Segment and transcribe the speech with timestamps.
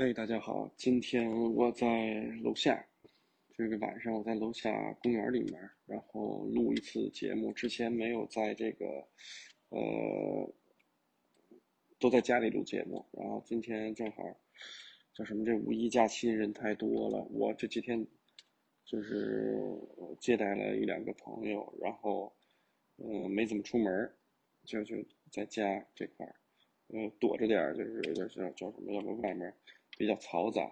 [0.00, 2.86] 哎，大家好，今天我在楼下，
[3.52, 7.52] 这个晚上我在楼下公园里面，然后录一次节目。
[7.52, 8.86] 之前没有在这个，
[9.68, 10.50] 呃，
[11.98, 13.04] 都在家里录节目。
[13.12, 14.22] 然后今天正好
[15.12, 15.44] 叫什么？
[15.44, 18.06] 这五一假期人太多了，我这几天
[18.86, 19.62] 就是
[20.18, 22.34] 接待了一两个朋友，然后
[22.96, 24.10] 嗯没怎么出门，
[24.64, 24.96] 就就
[25.30, 26.36] 在家这块儿，
[26.88, 28.94] 嗯躲着点儿，就是就是叫什么？
[28.94, 29.54] 要不外面。
[30.00, 30.62] 比较嘈杂，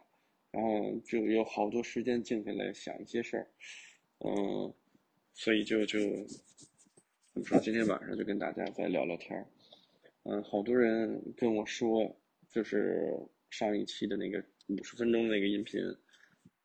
[0.53, 3.47] 然后就有好多时间静下来想一些事儿，
[4.21, 4.73] 嗯，
[5.35, 5.99] 所以就就
[7.35, 7.59] 怎么说？
[7.61, 9.47] 今天晚上就跟大家再聊聊天儿，
[10.23, 12.17] 嗯，好多人跟我说，
[12.49, 13.13] 就是
[13.51, 15.79] 上一期的那个五十分钟那个音频，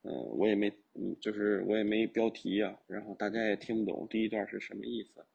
[0.04, 5.26] 嗯，我也没，嗯，就是我也没标题呀，然后大家也听不懂第一段是什么意思，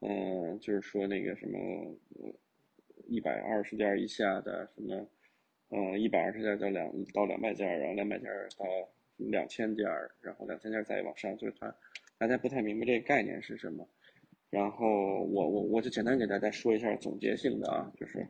[0.00, 1.94] 嗯，就是说那个什么
[3.06, 5.06] 一百二十件以下的什么。
[5.76, 8.64] 嗯，一百二十件到两到两百件，然后两百件到
[9.16, 9.84] 两千件，
[10.20, 11.74] 然后两千件再往上，就是它，
[12.16, 13.84] 大家不太明白这个概念是什么。
[14.50, 14.86] 然后
[15.24, 18.24] 我我我就简单给大家说一下总结性的啊，就是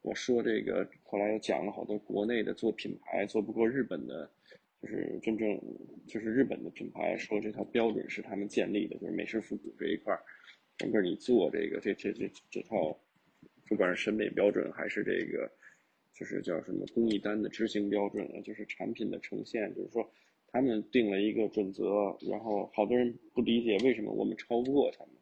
[0.00, 4.30] 我说这个后来又讲了好多国内的做品牌做不过日本的，
[4.80, 5.60] 就是真正
[6.06, 10.18] 就是日本的品牌说这套标准是他们建立的，就是美式复古这一块
[10.78, 12.98] 整个你做这个这这这这套，
[13.68, 15.52] 不管是审美标准还是这个。
[16.18, 20.10] 就是叫什么工艺单的执行标准啊，就是产品的呈现，就是说
[20.48, 25.14] 他们定了一个准则，然后好多人不理解为什么我们超不过他们。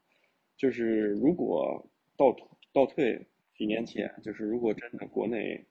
[0.57, 1.87] 就是如果
[2.17, 2.35] 倒
[2.73, 5.67] 倒退几年前，就是如果真的国内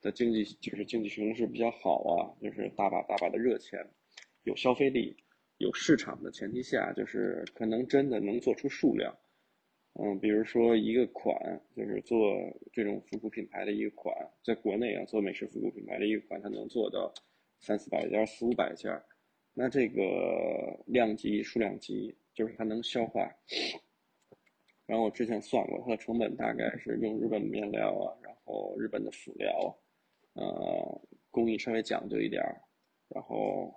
[0.00, 3.86] 的经济就是经济形势比较好啊，就是大把大把的热钱，
[4.44, 5.14] 有消费力，
[5.58, 9.14] 有市场的前提下，就是可能真的能做出数量。
[9.94, 11.36] 嗯，比如说一个款，
[11.76, 12.18] 就是做
[12.72, 17.12] 这种复古品牌的一个款，在国内啊，做美式复古品牌的一个款，它能做到
[17.60, 18.90] 三四百件、四五百件，
[19.52, 23.30] 那这个量级、数量级，就是它能消化。
[24.86, 29.78] 然后我之前算过，它的成本大概是用日本面料啊，然后日本的辅料，
[30.32, 32.42] 呃，工艺稍微讲究一点，
[33.08, 33.74] 然后，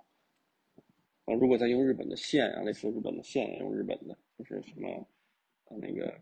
[1.25, 5.05] 呃，如果再用日本的线啊，类似日本的线，用日本的，就是什么。
[5.69, 6.21] 那个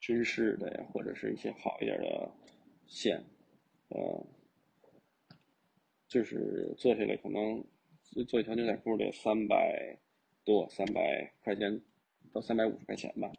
[0.00, 2.30] 军事的呀，或者是一些好一点的
[2.86, 3.22] 线，
[3.88, 4.26] 呃，
[6.08, 7.62] 就是做下来可能
[8.26, 9.98] 做一条牛仔裤得三百
[10.44, 11.80] 多，三百块钱
[12.32, 13.30] 到三百五十块钱吧。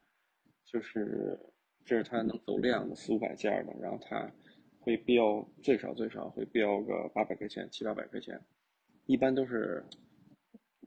[0.64, 1.38] 就是
[1.84, 4.32] 这是它能走量的四五百件的，然后它
[4.80, 8.40] 会标最少最少会标个八百块钱七八百块钱，
[9.08, 9.84] 一般都是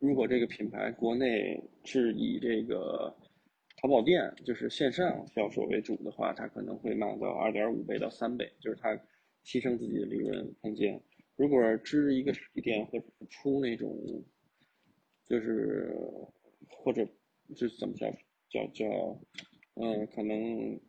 [0.01, 3.15] 如果这个品牌国内是以这个。
[3.85, 8.97] 淘宝店就是线上销售为主的话，它可能会卖到二点五倍到三倍，就是它
[9.45, 10.99] 牺牲自己的利润空间。
[11.37, 13.95] 如果支一个实体店或者是出那种，
[15.27, 15.95] 就是
[16.67, 17.07] 或者
[17.55, 18.11] 就是怎么叫
[18.49, 18.87] 叫叫，
[19.75, 20.81] 嗯，可能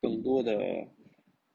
[0.00, 0.56] 更多的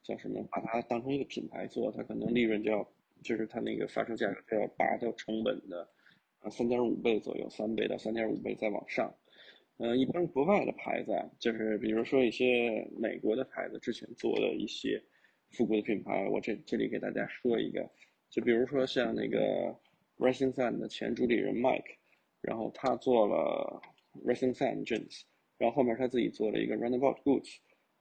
[0.03, 2.87] 叫什么，把它当成一个品牌做，它可能利润就要
[3.23, 5.89] 就是它那个发售价格就要拔掉成本的
[6.41, 9.11] 啊三点五倍左右，三倍到三点五倍再往上。
[9.79, 14.99] 嗯，一般国外的牌子，就是比如说一些美国的牌子之前做的一些
[15.51, 17.87] 复古的品牌，我这这里给大家说一个，
[18.27, 19.75] 就比如说像那个
[20.17, 21.95] Racing Sun 的前主理人 Mike，
[22.41, 23.79] 然后他做了
[24.25, 25.21] Racing Sun Jeans，
[25.59, 27.57] 然后后面他自己做了一个 Runabout Boots，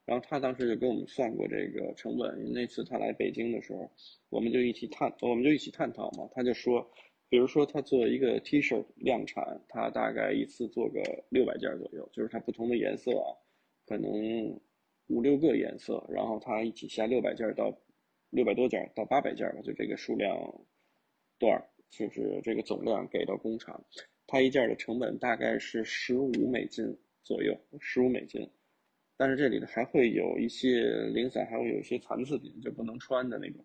[0.06, 3.92] 然后他当时就跟我们算过这个成本，那次他来北京的时候，
[4.30, 6.90] 我们就一起探，我们就一起探讨嘛，他就说。
[7.28, 13.34] 比如说，他做一个 T 恤量产，他大概一次做个六百件左右，就是它不同的颜色啊，
[13.84, 14.60] 可能
[15.08, 17.76] 五六个颜色，然后他一起下六百件到
[18.30, 20.36] 六百多件到八百件吧，就这个数量
[21.38, 21.60] 段，
[21.90, 23.84] 就是这个总量给到工厂，
[24.26, 28.48] 它一件的成本大概是十五美金左右，十五美金，
[29.16, 30.82] 但是这里头还会有一些
[31.12, 33.64] 零散，还会有一些残次品，就不能穿的那种。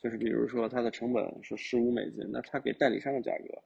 [0.00, 3.62] 就是比如说它的成本是十五美金，那它给代理商的价格，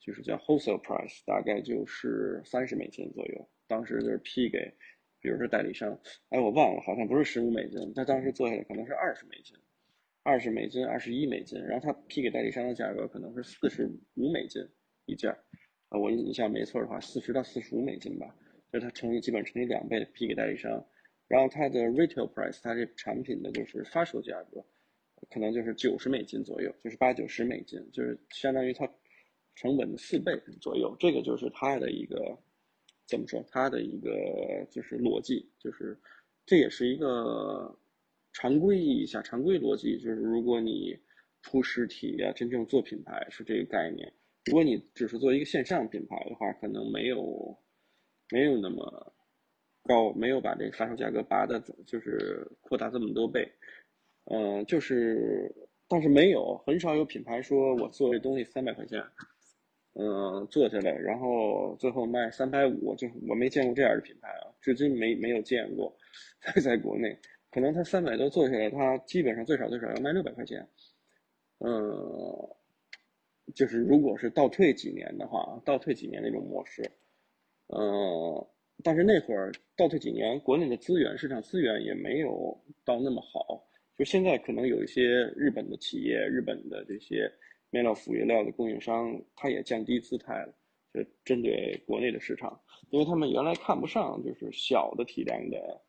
[0.00, 3.48] 就是叫 wholesale price，大概就是三十美金左右。
[3.68, 4.74] 当时就是批给，
[5.20, 6.00] 比如说代理商，
[6.30, 9.56] 哎，我忘了，好像不是十五美金，他当时做下来可能是二十美金，
[10.22, 13.86] 二十美金、二十一美金，然后他批给代理商的价格可能是四十
[14.16, 14.66] 五美金
[15.04, 15.30] 一件，
[15.90, 18.34] 啊，我印象没错的话，四十到四十五美金吧，
[18.72, 20.84] 就是它乘以基本乘以两倍批给代理商，
[21.28, 24.64] 然后它的 retail price，它这产品的就是发售价格。
[25.30, 28.88] 可能就是九十美金左右，就是八九十美金，就是相当于它
[29.54, 30.96] 成本的四倍左右。
[30.98, 32.38] 这个就是它的一个
[33.06, 33.44] 怎么说？
[33.50, 35.98] 它的一个就是逻辑，就是
[36.46, 37.76] 这也是一个
[38.32, 39.98] 常规意义下常规逻辑。
[39.98, 40.98] 就是如果你
[41.42, 44.12] 出实体啊，真正做品牌是这个概念。
[44.46, 47.58] 如果你只是做一个线上品牌的话，可能没有
[48.30, 49.12] 没有那么
[49.82, 53.50] 高，没有把这个发售价格拔的，就是扩大这么多倍。
[54.30, 55.50] 嗯，就是，
[55.88, 59.02] 但是没有很少有品牌说我做这东西三百块钱，
[59.94, 65.96] 嗯，做下来，然后最后卖三百五，就我没见过这样的品牌啊，至今没没有见过，
[66.42, 67.18] 在在国内，
[67.50, 70.68] 可能他三百多做下来，他基本上最少最少要卖六百块钱，
[71.60, 71.82] 嗯，
[73.54, 76.82] 就是如果是倒退几年的话，倒退几年那种模式，
[77.68, 78.46] 嗯，
[78.84, 82.54] 但是那会儿倒退几年，国内的资源市场资源也没有
[82.84, 83.64] 到那么好。
[83.98, 85.02] 就现在可能有一些
[85.36, 87.28] 日本的企业、日本的这些
[87.70, 90.54] 面料辅原料的供应商，他也降低姿态了，
[90.94, 92.58] 就针对国内的市场，
[92.90, 95.82] 因为他们原来看不上就是小的体量的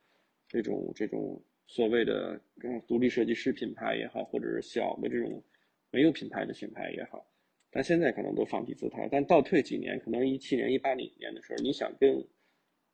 [0.47, 2.41] 这种这种所谓的
[2.87, 5.43] 独立设计师品牌也好，或者是小的这种
[5.91, 7.23] 没有品牌的品牌也好，
[7.69, 9.07] 但现在可能都放低姿态。
[9.11, 12.25] 但倒退几年，可能一七年、一八年的时候，你想跟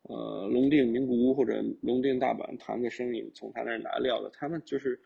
[0.08, 5.00] 呃，龙定名古屋或者龙定大阪谈个生意，从他那儿拿料的，他们就是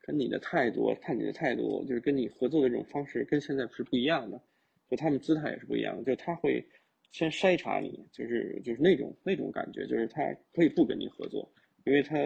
[0.00, 4.40] 跟你的态度，看你的态度，就是跟你合作的这种方式，跟现在是不一样的，
[4.88, 6.64] 就他们姿态也是不一样的，就他会
[7.12, 10.22] 先筛查你，就是就是那种那种感觉，就是他
[10.54, 11.46] 可以不跟你合作，
[11.84, 12.16] 因为他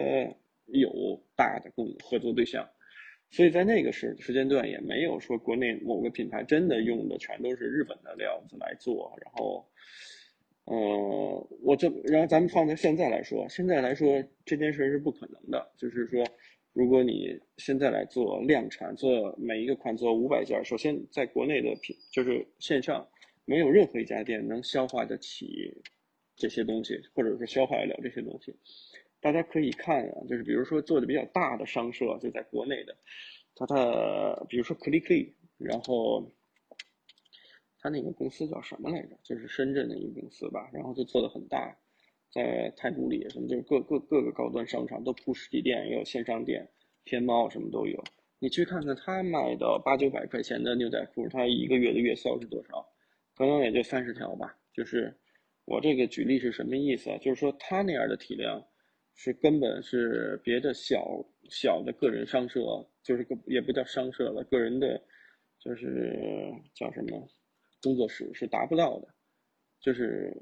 [0.67, 2.65] 有大的共合作对象，
[3.29, 9.67] 所以在那个时时间段也没有说国内某个品牌真的用的全都是日本的料子来做，然后。
[10.71, 15.71] 呃，我这，然后咱们放在现在来说，现在来说这件事是不可能的。
[15.75, 16.23] 就是说，
[16.73, 23.03] 如果你现在来做量产，做每一个款做五百件，首先在国内的品就是线上，
[23.45, 25.75] 没有任何一家店能消化得起
[26.35, 28.55] 这些东西，或者是消化得了这些东西。
[29.19, 32.95] 大家可以看啊，就是比如说做的比较大的商社，就在国内的，
[33.55, 36.31] 它的比如说 clicky，然后。
[37.79, 39.17] 他那个公司叫什么来着？
[39.23, 41.77] 就是深圳的一个公司吧，然后就做的很大，
[42.31, 46.69] 在太古里什么，就是各各各个高端商场都铺实体店，也有线上店，
[47.05, 48.03] 天猫什么都有。
[48.39, 52.85] 你去看看他卖的八九百块钱的牛仔裤，他一个月的月销是多少？
[53.35, 54.57] 可能也就三十条吧。
[54.73, 55.13] 就是
[55.65, 57.09] 我这个举例是什么意思？
[57.21, 58.65] 就是说他那样的体量，
[59.13, 62.61] 是根本是别的小小的个人商社，
[63.03, 65.01] 就是个也不叫商社了，个人的，
[65.59, 67.27] 就是叫什么？
[67.81, 69.07] 工作室是达不到的，
[69.79, 70.35] 就是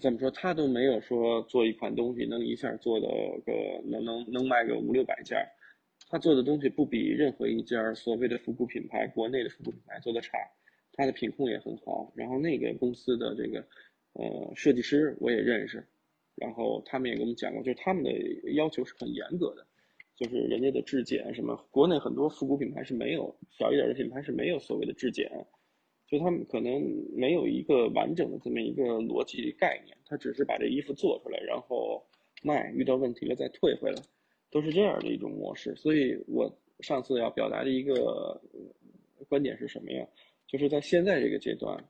[0.00, 3.08] 怎么说，他都没有说做一款东西能一下做的
[3.44, 5.38] 个能能能卖个五六百件
[6.08, 10.38] 他做的东西不比任何一家所谓的复古品牌、国内的复古品牌做的差，
[10.92, 12.12] 他的品控也很好。
[12.14, 13.66] 然后那个公司的这个
[14.12, 15.84] 呃设计师我也认识，
[16.36, 18.12] 然后他们也给我们讲过，就是他们的
[18.52, 19.66] 要求是很严格的，
[20.14, 25.28] 就是人家的质检什么，国内很多复古品牌是没有，小一点的品牌是没有所谓的质检。
[26.06, 26.82] 就他们可能
[27.14, 32.04] 没有一个完整的这么一个逻辑概念，他只是把这衣服做出来，然后
[32.42, 34.02] 卖，遇到问题了再退回来，
[34.50, 35.74] 都是这样的一种模式。
[35.74, 38.40] 所以我上次要表达的一个
[39.28, 40.06] 观点是什么呀？
[40.46, 41.82] 就是在现在这个阶段，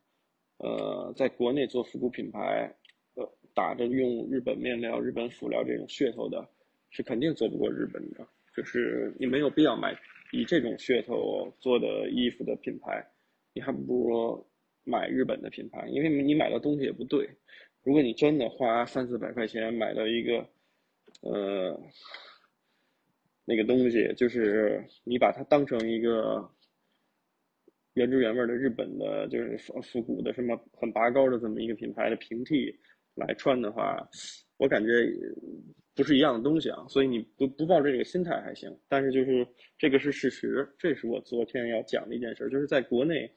[0.59, 2.73] 呃，在国内做复古品牌，
[3.15, 6.49] 呃，打着用日本面料、日本辅料这种噱头的，
[6.89, 8.27] 是肯定做不过日本的。
[8.57, 9.93] 就是你没有必要买
[10.31, 13.05] 以这种噱头做的衣服的品牌。
[13.55, 14.47] 你还不如
[14.85, 17.27] 买日本的品牌，因为你买的东西也不对。
[17.83, 20.47] 如果你真的花三四百块钱买到一个，
[21.23, 21.81] 呃，
[23.45, 26.51] 那个东西，就是你把它当成一个
[27.93, 32.75] 原汁原味的日本的，就是复古的什么很拔高的这么一个品牌的平替
[33.15, 34.09] 来穿的话，
[34.57, 34.91] 我感觉
[35.95, 36.85] 不是一样的东西啊。
[36.89, 39.47] 所以你不不抱着这个心态还行，但是就是
[39.79, 43.31] 这个是事实，这是我昨天要讲的一件事，就是在国内。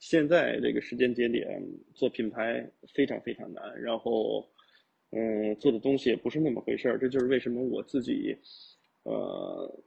[0.00, 1.60] 现在这个时间节点
[1.92, 4.48] 做品牌非常非常难，然后，
[5.10, 6.96] 嗯，做的东西也不是那么回事儿。
[6.96, 8.36] 这就是为什么我自己，
[9.02, 9.82] 呃，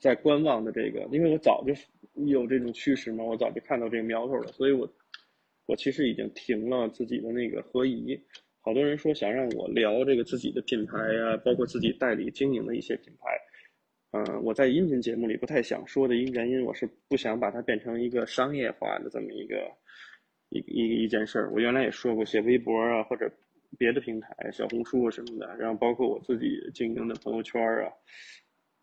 [0.00, 1.74] 在观望的这个，因为我早就
[2.26, 4.88] 有这种趋势嘛，我早就看到这个苗头了，所以我，
[5.66, 8.20] 我其实已经停了自己的那个合宜。
[8.62, 13.36] 好多人说想让我聊这个自己的品牌啊，包括自己代理经营的一些品牌。
[14.12, 19.70] 嗯，我在音频节目里不太想说的一个原因，我是不想把它变成一个商业化的这么一个
[20.48, 21.50] 一一一件事儿。
[21.52, 23.30] 我原来也说过，写微博啊，或者
[23.78, 27.92] 别的平台，小红书啊什么的，然后包括我自己经营的朋友圈啊，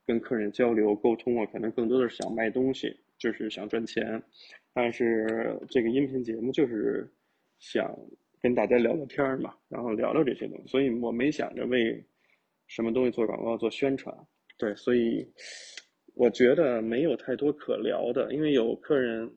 [0.06, 4.24] 跟客人交流沟通啊，可能更多的是想卖东西，就是想赚钱。
[4.74, 7.06] 但是这个音频节目就是
[7.60, 7.94] 想
[8.42, 12.04] 跟大家聊聊天嘛，然后聊聊这些东西，所以我没想着为
[12.68, 14.16] 什么东西做广告做宣传。
[14.58, 15.28] 对，所以，
[16.16, 19.32] 我觉得没有太多可聊的，因为有客人，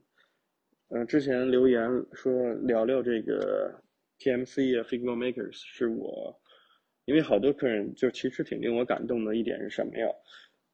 [0.88, 3.82] 嗯，之前留言说聊聊这个
[4.18, 6.34] TMC 啊，Figma Makers 是我，
[7.04, 10.06] 因为好多客人就其实挺令我感动的一点是什么呀？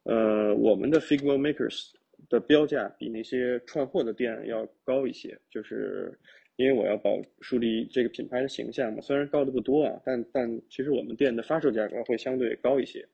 [0.04, 1.90] 呃，我们的 Figma Makers
[2.28, 6.16] 的标价比那些串货的店要高一些，就是
[6.56, 7.10] 因为我要保
[7.40, 13.06] 树立这个品牌的形象嘛，虽然高的不多啊，但但其实我们店的发售价格会相对高一些，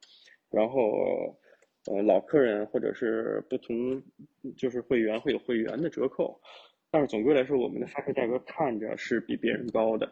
[0.50, 1.36] 然后。
[1.90, 4.00] 呃，老客人或者是不同，
[4.56, 6.40] 就是会员会有会员的折扣，
[6.92, 10.08] 但是总归来说，我们的发售价格看着是比别人高的。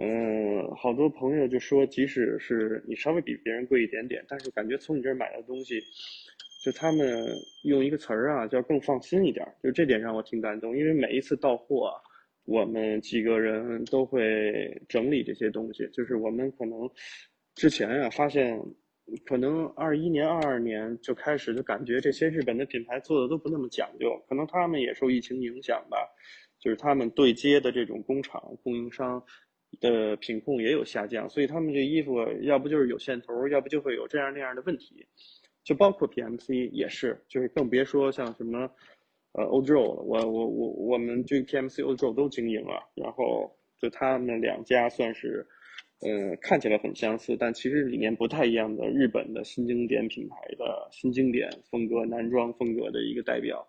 [0.00, 5.80] 嗯，好多朋友就说，即使是你稍微比别人贵一点点，但是感觉从你这儿买的东西，
[6.64, 7.26] 就他们
[7.64, 9.44] 用一个词儿啊，叫更放心一点。
[9.64, 11.92] 就这点让我挺感动，因为每一次到货，
[12.44, 16.90] 我们几个人都会整理这些东西，就是我们可能
[17.54, 18.60] 之前啊发现。
[19.26, 25.98] 可能二一年、二二年就开始就感觉这些日本的品牌做的都不那么讲究，可能他们也受疫情影响吧，
[26.58, 29.22] 就是他们对接的这种工厂供应商
[29.78, 35.06] 的品控也有下降，所以他们这衣服要不就是有线头，要不就会有这样那样的问题，
[35.62, 38.70] 就包括 PMC 也是，就是更别说像什么
[39.34, 45.46] 呃欧洲，我我我我们这 PMC 欧洲都经营了，然后就他们两家算是。
[46.06, 53.66] 嗯，看起来很相似，但其实理念不太一样的日本的新经典品牌的新经典风格男装风格的一个代表，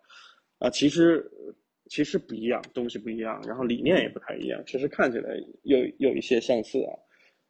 [0.57, 1.23] 啊，其实
[1.85, 5.29] 其实不一样，东西不一样，然后理念也不太一样，其实看起来
[5.63, 6.91] 有有一些相似啊，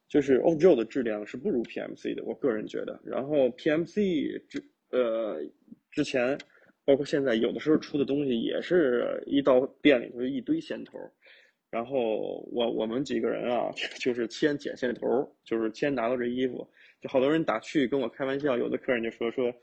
[0.08, 5.42] 就是欧洲的质量是不如 PMC 的，我个人觉得，然后 PMC 之呃
[5.90, 6.38] 之前
[6.86, 10.98] 包括现在有的时候出的东西也是一到店里头一堆线头。
[11.72, 16.66] 然后我我们几个人啊， 就是先剪线头，就是先拿到这衣服，
[17.02, 19.54] 就好多人打趣跟我开玩笑，有的客人就说说，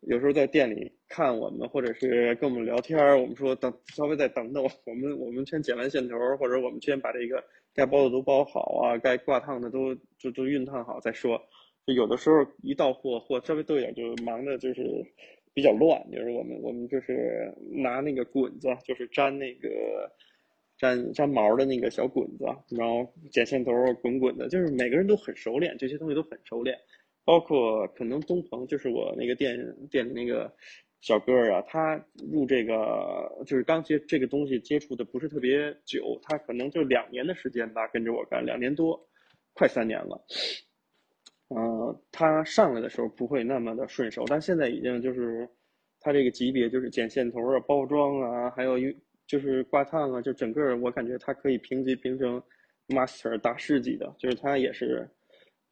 [0.00, 7.42] 有时候在店里看我们，或者是跟我们聊天我们说等稍微再等等，我们我们先剪完线头，或者我们先把这个
[7.72, 11.40] 该包的都包好啊，该挂烫的都就都熨烫好再说。
[11.86, 14.82] 就有的时候一到货货稍微多一点，就忙的就是
[15.54, 20.10] 比较乱，就是我们我们就是拿那个滚子，就是粘那个。
[20.82, 26.74] 粘粘毛的那个小滚子，然后剪线头滚滚的，就是每个人都很熟练，这些东西都很熟练。
[27.22, 29.58] 包括可能东鹏，就是我那个店
[29.90, 30.50] 店里那个
[31.02, 32.02] 小哥啊，他
[32.32, 39.06] 入这个就是刚接这个东西接触的不是特别久，他可能就两年的时间吧，跟着我干两年多，
[39.52, 40.24] 快三年了。
[41.54, 45.48] 嗯，他上来的时候不会那么的顺手，但现在已经就是
[46.00, 48.76] 他这个级别，就是剪线头啊、包装啊，还有。
[49.26, 52.42] 就是挂烫啊，就整个我感觉它可以评级评成
[52.88, 55.08] master 大师级的，就是它也是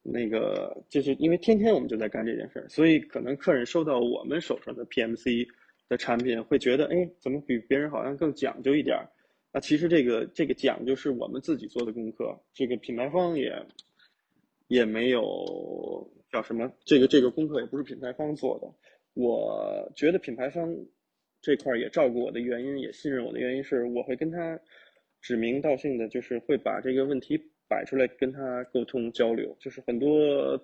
[0.01, 5.45] 那个，就是因为天天我们就在干这件事儿，所以可能客人收到我们手上的 PMC
[5.89, 9.05] 的产品，会觉得哎，怎么比别人好像更讲究一点儿？
[9.53, 13.53] 那其实这个这个讲究是我们自己做的功课，这个品牌方也
[14.69, 18.67] 也没有叫什么，这个这个功课也不是品牌方做的，
[19.15, 20.75] 我觉得品牌方。
[21.41, 24.59] 这块也照顾我的原因，也信任我的原因是，我会跟他
[25.21, 29.57] 指名道姓的，就是会把这个问题摆出来跟他沟通交流。
[29.61, 30.61] 就是很多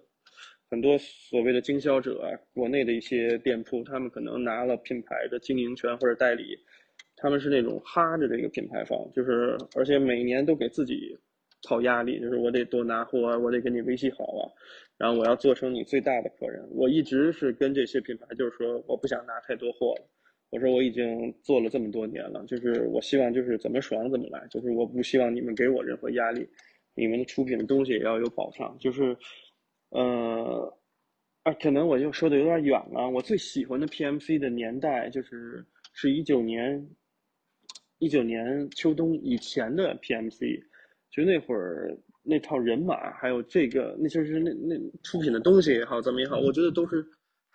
[0.68, 6.58] 很多所谓的经销者啊，国内的一些店铺，他们可能拿了品牌的经营权或者代理，
[7.14, 11.16] 他们是那种哈着这个品牌方，就是而且每年都给自己
[11.64, 14.44] 套压力，就是我得多拿货，我得跟你维系好啊，
[14.96, 16.64] 然后我要做成你最大的客人。
[16.70, 20.10] 我一直是跟这些品牌，就是说我不想拿太多货了。
[20.50, 26.48] 我说我已经做了这么多年了，就是我希望就是怎么爽怎么来，就是我不希望你们给我任何压力，
[26.94, 28.76] 你们出品的东西也要有保障。
[28.78, 29.16] 就是，
[29.88, 30.78] 呃，
[31.42, 33.10] 啊，可能我就说的有点远了。
[33.10, 36.88] 我最喜欢的 PMC 的年代就是是一九年，
[37.98, 40.62] 一九年秋冬以前的 PMC，
[41.14, 47.06] 就那会儿那套人马，还有这个，那就是那那出品的东西也好，怎么也好，我觉得都是。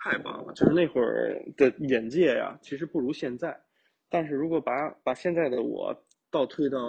[0.01, 3.53] 太棒了，就是那会儿的眼界呀，其实不如现在。
[4.07, 5.93] 但是如果把把现在的我
[6.31, 6.79] 倒退到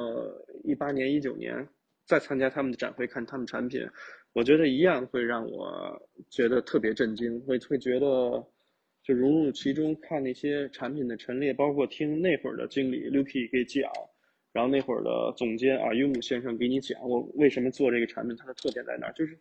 [0.63, 1.67] 一八年、一九年，
[2.07, 3.85] 再参加他们的展会看他们产品，
[4.33, 6.01] 我觉得一样会让我
[6.31, 8.07] 觉得特别震惊，会会觉得
[9.03, 13.91] 就融入其中，看那些产品的陈列，包括听那会儿的经理 Luki 给讲。
[14.53, 19.13] 然后那会儿的总监啊，优木先生给你讲我为什么做这个产品，它的特点在哪儿？
[19.13, 19.39] 就是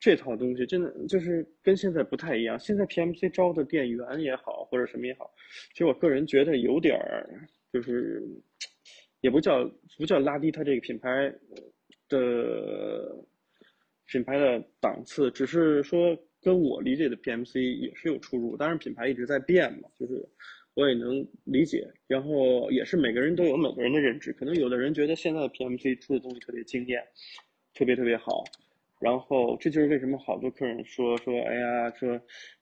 [0.00, 2.58] 这套东西真的就是跟现在不太一样。
[2.58, 5.30] 现在 PMC 招的店员也好，或者什么也好，
[5.72, 7.28] 其实我个人觉得有点儿，
[7.72, 8.22] 就是
[9.20, 11.32] 也不叫不叫拉低它这个品牌
[12.08, 13.14] 的
[14.06, 18.56] 品牌的档次，只是说跟我理解的 PMC 也是有出入。
[18.56, 20.26] 当然，品牌一直在变嘛，就是
[20.78, 21.84] 我也能理解。
[22.06, 27.02] 然后也是每个人都有每个人的认知，可能有的人觉得现在的 PMC 出的东西特别惊艳，
[27.74, 28.44] 特别特别好。
[29.00, 32.20] 然后这就是为什么好多客人说说，哎呀，说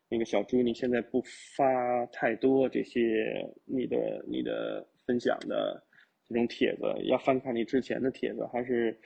[0.08, 1.20] 那个小朱你现在不
[1.56, 5.82] 发太多这些你的你的分享的
[6.26, 8.99] 这种帖子，要翻看你之前的帖子，还是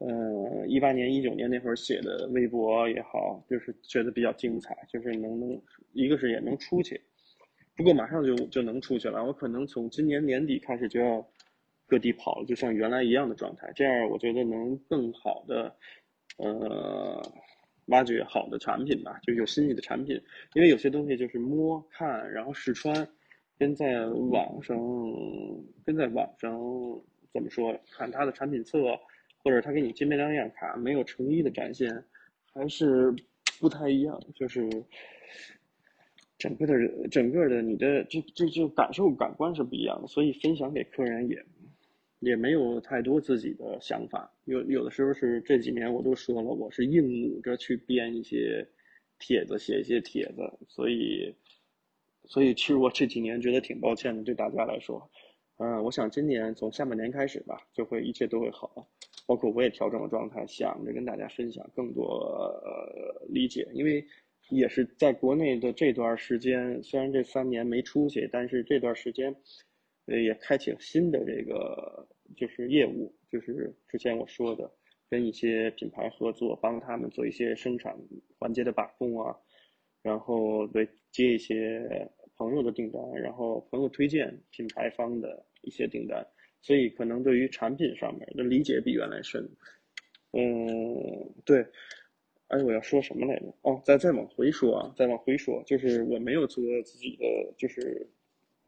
[0.00, 5.62] 嗯一八年一九年那会儿写的微博也好，就是觉得比较精彩，就是能能
[5.92, 7.00] 一个是也能出去，
[7.78, 11.26] 不过马上就就能出去了，我可能从今年年底开始就要
[11.86, 15.74] 各地跑了，就像原来一样的状态，这样我觉得能更好的。
[16.38, 17.20] 呃，
[17.86, 20.20] 挖掘好的产品吧，就有新意的产品，
[20.54, 23.08] 因为有些东西就是摸看，然后试穿，
[23.58, 24.76] 跟在网上，
[25.84, 26.52] 跟在网上
[27.32, 28.78] 怎么说，看他的产品册，
[29.42, 32.04] 或者他给你界面亮样卡，没有诚意的展现，
[32.52, 33.12] 还是
[33.58, 34.68] 不太一样，就是
[36.38, 41.44] 整个的人整个的你的这这这感受感官是不一样的，所以分享给客人也。
[42.20, 48.66] 也没有太多自己的想法，有有的时候是这几年我都说了，我是硬努着去编一些
[49.20, 51.32] 帖子，写一些帖子，所以，
[52.24, 55.08] 所以其实我这几年觉得挺抱歉的，对大家来说，
[55.58, 58.88] 嗯，我想今年从下半年开始吧，就会一切都会好，
[59.24, 62.52] 包括我也调整了状态，想着跟大家分享更多
[63.28, 64.04] 理解，因为
[64.50, 69.34] 也是在国内的这段时间，虽然这三年没出去，但是这段时间。
[70.10, 74.72] 呃，也开启了新的这个就是业务，就是之前我说的，
[75.10, 77.94] 跟一些品牌合作，帮他们做一些生产
[78.38, 79.36] 环节的把控啊，
[80.02, 86.26] 然后对接一些朋友的订单，然后朋友推荐品牌方的一些订单，
[86.62, 89.46] 所以可能对于产品上面的理解比原来深。
[90.32, 91.66] 嗯，对，
[92.48, 93.46] 哎，我要说什么来着？
[93.62, 97.24] 哦，再再往回说啊，再往回说，就是我没有做自己的，
[97.56, 98.06] 就是。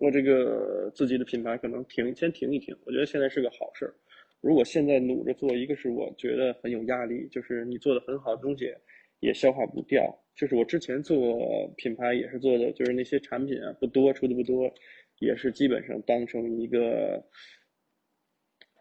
[0.03, 2.75] 我这个自己的品牌可能停，先停一停。
[2.87, 3.93] 我觉得现在是个好事儿。
[4.41, 8.73] 如果现在努着做，一个是我觉得很有压力，就是你做的很好的东西
[9.19, 10.03] 也消化不掉。
[10.35, 14.73] 就是我之前做品牌也是做的，就是那些产品啊不多，出的不多，
[15.19, 17.23] 也是基本上当成一个，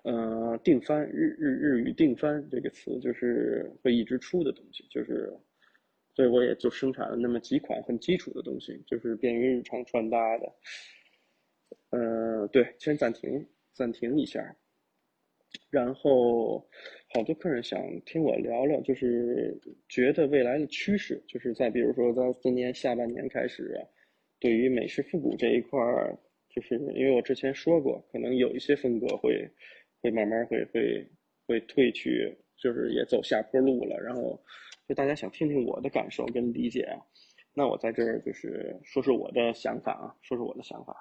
[0.04, 4.86] 呃，定番日日日语定番这个词，就是会一直出的东西。
[4.90, 5.32] 就是，
[6.16, 10.54] 所以我也就生产了那么几款很基础的东西，就是便于日常穿搭的。
[11.92, 14.56] 呃，对，先暂停，暂停一下。
[15.72, 16.60] 然后，
[17.14, 23.80] 好多客人想听我聊聊，就是觉得未来的趋势，就是在比如说在今年下半年开始，
[24.40, 26.16] 对于美式复古这一块儿，
[26.50, 29.50] 就是因为我之前说过，可能有一些风格会
[30.02, 31.08] 会慢慢会会
[31.48, 33.98] 会退去，就是也走下坡路了。
[34.00, 34.40] 然后，
[34.88, 36.98] 就大家想听听我的感受跟理解啊，
[37.54, 40.96] 那我在这儿就是说说我的想法啊，说说我的想法。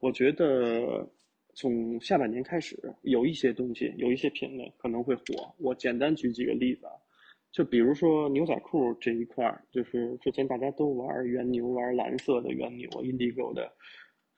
[0.00, 1.08] 我觉得
[1.54, 5.52] 从下半年开始，有一些东西，有一些品类可能会火。
[5.58, 6.92] 我简单举几个例子啊，
[7.50, 13.72] 就比如说牛仔裤这一块儿，就是之前大家都玩原牛，玩蓝色的原牛，Indigo 的，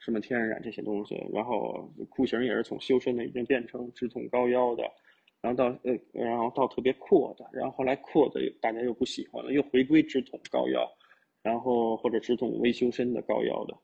[0.01, 1.15] 什么天然染这些东西。
[1.33, 4.83] 然后裤型也是从修身的已经变成直筒高腰的，
[5.41, 10.87] 然后到呃，然后到特别阔的，然后后来阔的大家又不喜欢了，又回归直筒高腰，
[11.43, 13.75] 然后或者直筒微修身的高腰的。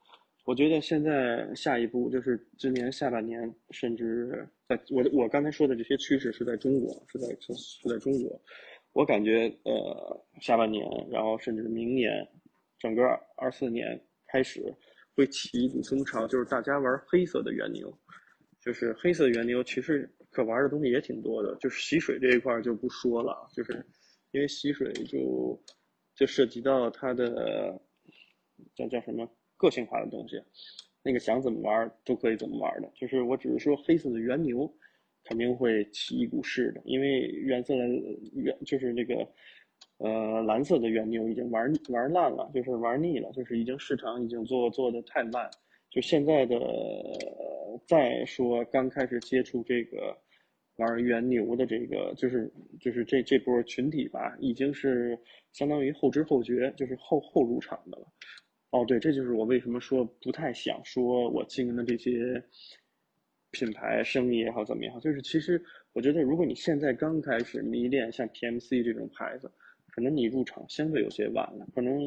[0.44, 8.40] 我觉得现在下一步就是今年下半年，甚至在我我刚才说的这些趋势是在中国，是在是是在中国。
[8.92, 12.26] 我感觉呃下半年，然后甚至明年，
[12.79, 13.02] 整个
[13.37, 14.72] 二四年开始
[15.16, 17.92] 会起一股风潮，就是大家玩黑色的原牛，
[18.61, 23.85] 就是黑色原牛其实可玩的东西也挺多的，就是洗水这一块就不说了，就是
[24.33, 25.61] 因为洗水就
[26.14, 27.81] 就涉及到它的
[28.74, 29.26] 叫叫什么？
[29.59, 30.38] 个性化的东西，
[31.02, 32.92] 那个想怎么玩都可以怎么玩的。
[32.94, 34.70] 就是我只是说黑色的原牛
[35.24, 37.88] 肯定会起一股势的，因为原色的
[38.35, 39.26] 原就是那个
[39.98, 45.50] 呃蓝色的原牛已经玩玩烂了，就是玩腻了，就是已经市场已经做做的太慢。
[45.90, 46.59] 就现在的
[47.87, 50.16] 再说刚开始接触这个
[50.76, 55.18] 玩原牛的这个，就是就是这这波群体吧，已经是
[55.52, 58.06] 相当于后知后觉，就是后后入场的了。
[58.70, 62.42] 哦，对，这就是我为什么说不太想说我经营的这些
[63.52, 65.62] 品牌生意也好怎么样，就是其实
[65.94, 69.50] 我觉得，如果你现在刚开始迷恋像 PMC 这种牌子，
[69.96, 71.98] 可能你入场相对有些晚了，可能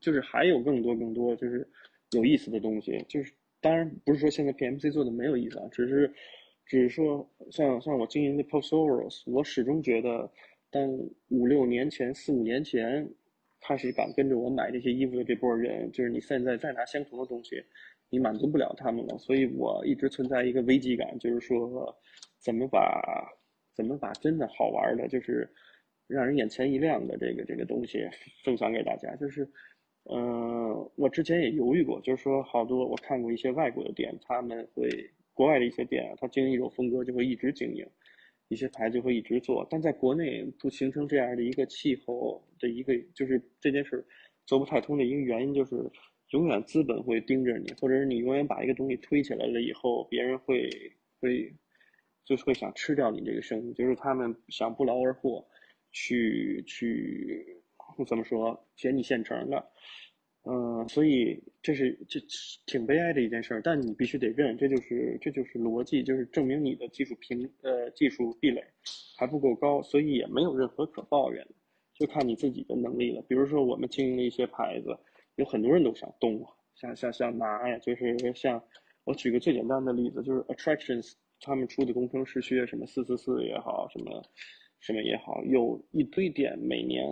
[0.00, 1.68] 就是还有更多更多就是
[2.12, 3.04] 有意思的东西。
[3.08, 6.12] 就是当然不是说现在 PMC 做的没有意思啊，只是
[6.66, 10.30] 只是说像像我经营的 Post Oros，我始终觉得，
[10.70, 10.88] 当
[11.30, 13.10] 五六年前、四五年前。
[13.60, 17.60] 开始敢跟着我买这些衣服的这波人，就是你现在再拿相同的东西，
[18.08, 19.18] 你满足不了他们了。
[19.18, 21.92] 所以我一直存在一个危机感，就是说，
[22.38, 23.02] 怎么把
[23.74, 25.52] 怎么把真的好玩的，就是
[26.08, 28.00] 让人眼前一亮的这个这个东西
[28.42, 29.14] 分享给大家。
[29.16, 29.48] 就是，
[30.04, 34.88] 呃，我之前也犹豫过，就是说，好多我看过一些外国的店，他们会
[35.34, 37.86] 国外的一些店，他经营一种风格就会一直经营。
[38.50, 44.02] 一些牌就会一直做，但在国内不形成这样的一个气候的一个，就是这件事
[44.46, 45.76] 走不太通的一个原因，就是
[46.30, 50.70] 永远资本会盯着你，或者是你永远把一个东西推起来了以后，别人会
[51.20, 51.52] 会
[52.24, 55.46] 就是会想吃掉你这个生意，就是他们想不劳而获，
[55.92, 57.62] 去去
[58.06, 59.70] 怎么说捡你现成的。
[60.44, 62.18] 嗯，所以这是这
[62.64, 68.64] 挺悲哀的一件事，但你必须得认，这就是这就是逻辑，就是证明你的技术平呃技术壁垒
[69.18, 71.54] 还不够高，所以也没有任何可抱怨的，
[71.92, 73.22] 就看你自己的能力了。
[73.28, 74.96] 比如说我们经营的一些牌子，
[75.34, 76.42] 有很多人都想动，
[76.74, 78.62] 想想想拿呀，就是像
[79.04, 84.22] 我举个最简单的例子，就是 Attractions 他们出的工程师靴，什么四四四也好，什么
[84.80, 87.04] 什么也好，有一堆店每年。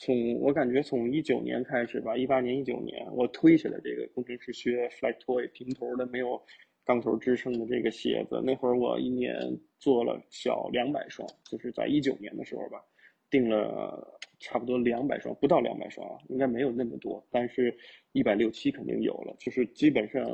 [0.00, 6.40] 从我感觉从一九年开始吧，一八年、一九年，我推起来这个工程师靴 Flat Toy 平头的没有
[6.84, 8.40] 钢头支撑的这个鞋子。
[8.44, 9.36] 那会儿我一年
[9.80, 12.80] 做了小两百双，就是在一九年的时候吧，
[13.28, 17.76] 订了差不多两百双，不到两百双，应该没有那么多，但是
[18.12, 19.34] 一百六七肯定有了。
[19.40, 20.24] 就是基本上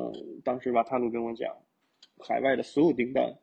[0.44, 1.50] 当时瓦塔鲁跟我讲，
[2.18, 3.34] 海外的所有订单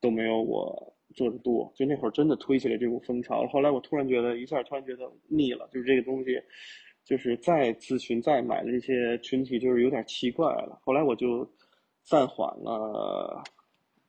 [0.00, 0.93] 都没有我。
[1.14, 3.46] 做的多，就那会儿真的推起来这股风潮。
[3.48, 6.40] 后来我突然觉得一下，突然觉得腻了，就是这个东西，
[7.04, 10.78] 就是再咨询、再买的这些群体，就是有点奇怪了。
[10.82, 11.48] 后来我就
[12.02, 13.42] 暂缓了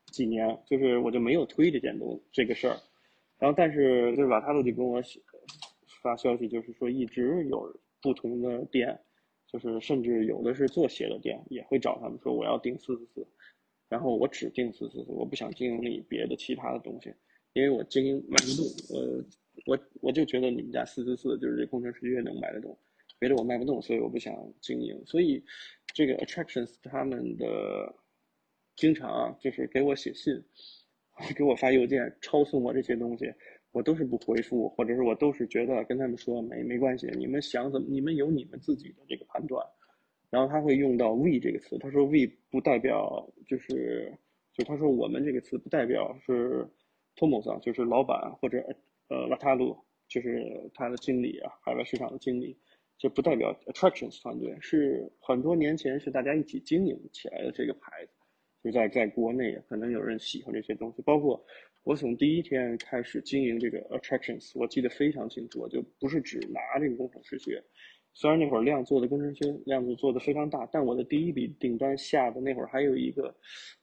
[0.07, 2.75] 几年，就是我就没有推这件东这个事儿。
[3.37, 5.01] 然后，但是就是瓦塔鲁就跟我
[6.01, 7.69] 发消息，就是说一直有
[8.01, 8.97] 不同的店，
[9.45, 13.27] 就是甚至有的是做鞋的店，也会找他们说我要订四四四。
[13.87, 17.13] 然后我只定四四四，我不想经营你别的其他的东西，
[17.53, 18.65] 因为我经营卖不动，
[19.63, 22.77] 我我我就觉得你们家四四四就是这工程师越能卖得动，
[23.19, 24.99] 别的我卖不动，所以我不想经营。
[25.05, 25.43] 所以
[25.93, 27.95] 这个 attractions 他们的
[28.75, 30.33] 经常就是给我写信，
[31.35, 33.31] 给我发邮件，抄送我这些东西，
[33.71, 39.65] 我都是不回复，或者是我都是觉得跟他们说没没关系，你们想怎么，你们有你们自己的这个判断。
[40.29, 44.11] 然后他会用到 “we” 这个词，他说 “we” 不代表就是，
[44.53, 46.67] 就他说我们这个词不代表是
[47.15, 48.57] Tomos 啊就是老板或者
[49.09, 52.57] 呃瓦塔鲁，就是他的经理啊，海外市场的经理，
[52.97, 58.11] 这不代表 Attractions 团队，是很多年前是大家一起经营起来的这个牌子，
[58.63, 61.45] 就在在国内可能有人喜欢这些东西，包括
[61.83, 67.63] 我从第一天开始经营这个 Attractions，我记得非常清楚，我就不是只拿这个工程师学。
[68.17, 73.35] 虽然那会儿量做的工程师量子做的非常大，但我的第一笔订单下的那会儿还有一个，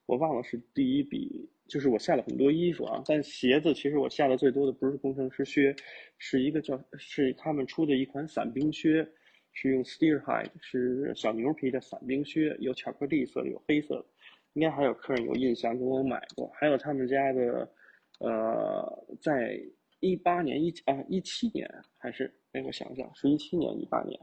[0.07, 3.03] 我忘了是第一笔，就是我下了很多衣服啊。
[3.07, 5.77] 但鞋子其实我下的最多的不是工程师靴，
[6.17, 9.07] 是一个叫是他们出的一款伞兵靴，
[9.53, 14.07] 是用 Steerhide 是小牛皮的伞兵靴，有巧克力色的，有黑色的，
[14.55, 16.51] 应该还有客人有印象跟我买过。
[16.55, 17.71] 还有他们家的，
[18.19, 19.61] 呃，在
[20.01, 22.33] 一八年一啊一七年还是。
[22.53, 24.21] 哎，我想想，是一七年、一八年，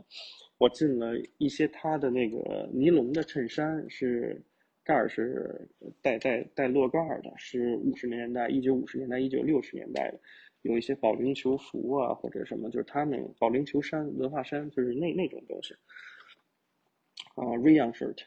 [0.60, 4.40] 我进了一些他的那个尼龙的衬衫，是
[4.84, 5.68] 盖儿是
[6.00, 10.20] 带带带落盖的，是五十年代、一九五十年代、一九六十年代的，
[10.62, 15.74] 有一些保龄球服啊，或者什么，就是他们保龄球衫、文化衫，就是那那种东西。
[17.34, 18.18] 啊，Rayon shirt，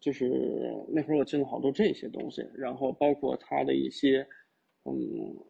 [0.00, 0.30] 就是
[0.88, 4.26] 那会儿我进了好多这些东西，然后包括他的一些，
[4.84, 5.44] 嗯。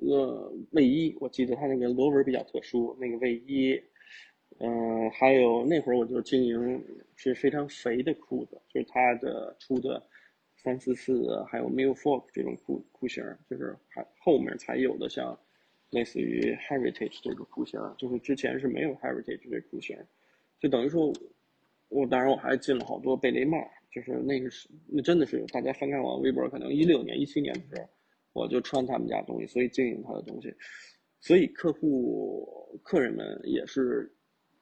[0.00, 3.80] 呃，卫衣，我记得它那个螺纹比较特殊，那个卫衣，
[4.58, 6.82] 嗯，还有那会儿我就经营
[7.16, 10.02] 是非常肥的裤子，就是它的出的
[10.56, 15.38] 三四四，还有 m i l fork 这种裤裤型，就是还后面才有的像
[15.90, 19.96] 类似于 Heritage 这个裤型，就是之前是没有 Heritage 这裤型，
[20.60, 21.12] 就等于说，
[21.88, 23.58] 我当然我还进了好多贝雷帽，
[23.90, 27.88] 就是那个是那真的是大家翻看我微博，可能一六年、一七年的时候。
[28.32, 30.54] 我就穿他们家东西，所以经营他的东西，
[31.20, 34.12] 所以客户、客人们也是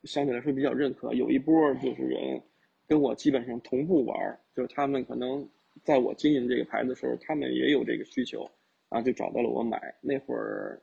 [0.04, 1.12] 相对来说比较认可。
[1.12, 2.40] 有一波就是人
[2.86, 5.46] 跟我基本上同步玩，就是他们可能
[5.84, 8.48] 在我经营这个牌子的时候，他们也有这个需求，
[8.88, 9.94] 啊就找到了我买。
[10.00, 10.80] 那会儿，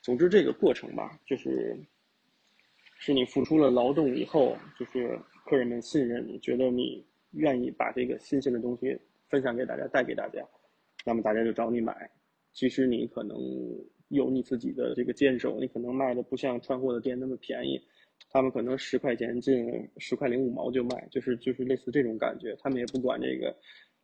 [0.00, 1.76] 总之这个过程吧，就是
[2.98, 8.96] 是你付出了劳动以后，就是客人们信任你，觉得你愿意把这个新鲜的东西
[9.28, 10.46] 分享给大家，带给大家。
[11.04, 12.10] 那么大家就找你买，
[12.52, 13.36] 其实你可能
[14.08, 17.80] 有你自己的这个坚守，你可能卖的不像串货的店那么便宜，
[18.30, 19.66] 他们可能十块钱进
[19.98, 23.54] 十块零五毛就卖，就是就是类似这种感觉，他们也不管这个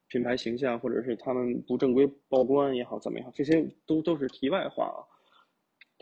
[0.08, 5.00] 品牌形象，或者是他们不正规报关也好怎么样，这些都都是题外话啊。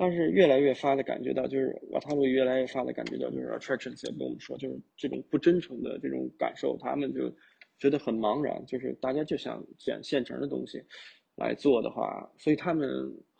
[0.01, 7.29] 但是越来越发的感觉到，就是瓦塔鲁越来越发的感觉到，就是 attractions 也跟我们说，就是这种不真诚的这种感受，他们就
[7.79, 10.83] 觉得很茫然，就是大家就想捡现成的东西
[11.37, 12.89] 来做的话，所以他们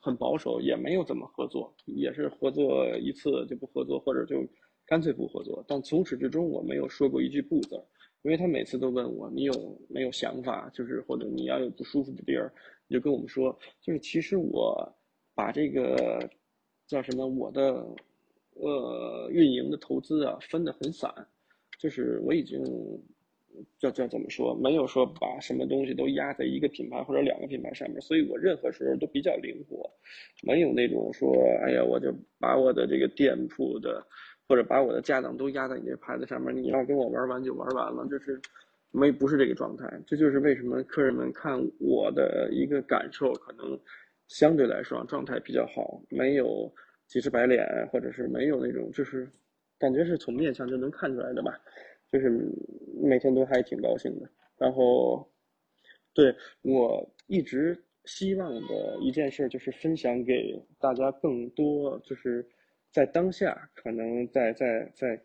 [0.01, 4.47] 很保守，也没有怎么合作，也是合作一次就不合作，或者就
[4.87, 5.65] 干脆不合作。
[5.67, 7.75] 但从始至终我没有说过一句不字，
[8.23, 12.53] 因为他每次都问我，你有没有想法，就是或者你要有不舒服的地儿，
[12.87, 14.97] 你就跟我们说，就是其实我
[15.35, 16.31] 把这个。
[16.89, 17.27] 叫什么？
[17.27, 17.87] 我的，
[18.55, 21.13] 呃，运营的投资啊，分得很散，
[21.79, 22.59] 就是我已经，
[23.79, 24.55] 叫叫怎么说？
[24.55, 29.91] 没有说把什么东西都压在一个品牌或者两个品牌上面，所以我任何时候都比较灵活，
[30.43, 31.33] 没有那种说，
[31.65, 34.05] 哎呀，我就把我的这个店铺的，
[34.47, 38.41] 或者把我的家当都压在你这牌子上面，你要跟我玩完就玩完了，就是
[38.91, 39.89] 没不是这个状态。
[40.07, 43.79] 这就是为什么客人们看我的一个感受可能。
[44.29, 46.71] 相对来说状态比较好，没有
[47.07, 49.27] 急赤白脸，或者是没有那种，就是
[49.79, 51.59] 感觉是从面相就能看出来的吧，
[52.11, 52.31] 就是
[53.03, 54.29] 每天都还挺高兴的。
[54.57, 55.29] 然后，
[56.13, 62.47] 对我一直希望的一件事就是分享给大家更多，就是
[62.91, 65.21] 在当下可能在在在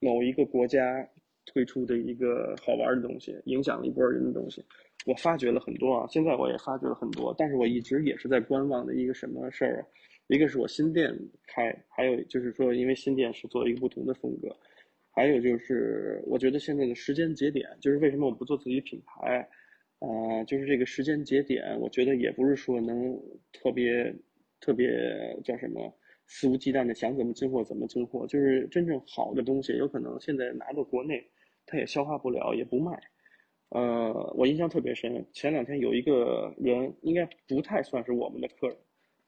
[0.00, 1.08] 某一个国家
[1.46, 4.64] 推出的一个好玩的东西，影响了一波人的东西。
[5.06, 9.86] 我发掘了很多啊，现在我也发掘了很多，但是我一直也是在观望的一个什么事儿，
[10.28, 11.14] 一个是我新店
[11.46, 14.48] 开，还有就是说，因为新店是做一个不同的风格，
[15.14, 19.48] 还有就是我觉得现在的时间节点，就是为什么我不做自己品牌，
[20.00, 23.16] 啊，就是这个时间节点，我觉得也不是说能
[23.52, 24.14] 特别
[24.60, 24.90] 特别
[25.44, 25.96] 叫什么
[26.26, 31.24] 肆无忌惮的想怎么进货怎么进货，就是真正好的东西，有可能现在拿到国内，
[31.64, 32.98] 它也消化不了，也不卖。
[33.70, 35.24] 呃，我印象特别深。
[35.32, 38.76] 前两天有一个人，应该不太算是我们的客人，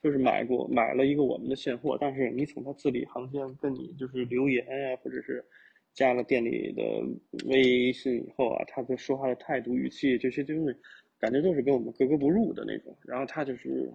[0.02, 5.44] 就是买过买了一个我们的现货，但是你从他字里行间跟你就是留言啊，或者是
[5.96, 6.82] 加了店里的
[7.46, 10.78] 微信以后啊，他的说话的态度语气这些就是
[11.18, 12.96] 感觉都是跟我们格格不入的那种。
[13.02, 13.92] 然后他就是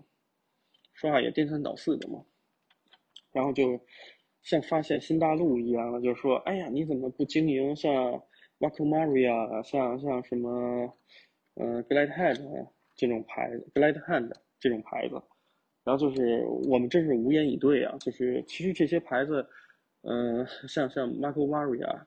[0.94, 2.22] 说话也颠三倒四的嘛，
[3.32, 3.80] 然后就
[4.42, 8.22] 像发现新大陆一样了，就是说：“哎呀，你怎么不经营像？”
[8.62, 10.94] Waco Maria，像像什么，
[11.56, 15.16] 呃，Glad Hand 这种牌子，Glad Hand 这种牌子，
[15.84, 17.98] 然后就是我们真是无言以对啊！
[18.00, 19.44] 就是其实这些牌子，
[20.02, 22.04] 嗯，像像 Waco Maria，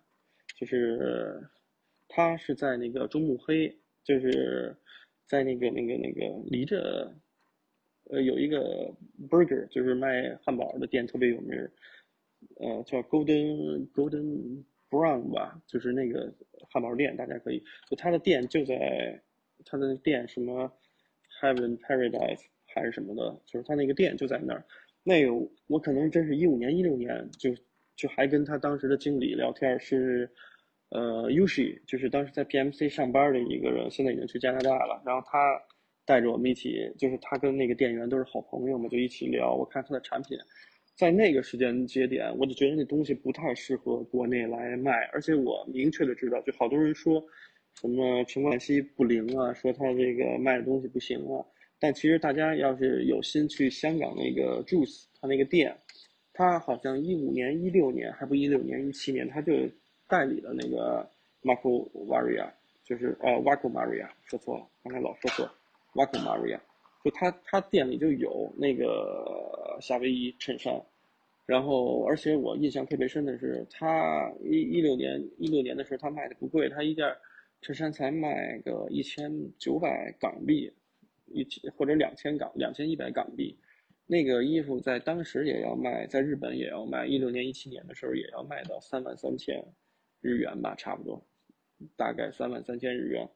[0.56, 1.48] 就是
[2.08, 4.76] 他是在那个中目黑，就是
[5.26, 7.14] 在那个那个那个离着，
[8.10, 8.94] 呃，有一个
[9.28, 11.56] Burger，就是卖汉堡的店特别有名，
[12.56, 14.64] 呃，叫 Golden Golden。
[14.90, 16.32] Brown 吧，就是那个
[16.70, 17.58] 汉堡店，大家可以
[17.90, 19.20] 就他的店就在
[19.64, 20.70] 他的店什么
[21.40, 24.64] Heaven Paradise 还是什么的，就是他那个店就在那儿。
[25.02, 25.32] 那个
[25.66, 27.50] 我可能真是一五年、一六年就
[27.96, 30.30] 就还跟他当时的经理聊天，是
[30.90, 35.02] 呃 Ushi，就是当时在 PMC 上班的一个人，现在已经去加拿大了。
[35.04, 35.38] 然后他
[36.04, 39.54] 带着我们一起，就是他跟那个店员都是好朋友嘛，就一起聊。
[39.54, 40.36] 我看他的产品。
[40.96, 47.20] 在那个时间节点，我就觉得那东西不太适合国内来卖，而且我明确的知道，就好多人说，
[47.80, 51.44] 什么陈冠希不灵啊，说他这个卖的东西不行啊。
[51.80, 55.76] 但其实大家要是有心去香港那个 Juice，他那个店，
[56.34, 59.52] 他好像一五年、一六年还不一六年、一七年，他就
[60.08, 61.08] 代理了那个
[61.42, 62.50] Marco Maria，
[62.84, 65.48] 就是呃 Waco Maria，说错了，刚才老说错
[65.94, 66.58] ，Waco Maria。
[67.04, 70.74] 就他他店里就有那个夏威夷衬衫，
[71.44, 77.14] 然后而且我印象特别深的是，他一一六年一六年的时候他卖的不贵，他一件
[77.60, 80.72] 衬衫才卖个一千九百港币，
[81.26, 83.54] 一千或者两千港两千一百港币，
[84.06, 89.64] 那个衣服在当时也要卖，在日本也要卖，一六年一七年的时候也要卖到三万三千
[90.20, 91.26] 日元吧，差不多，
[91.96, 93.28] 大概三万三千日元。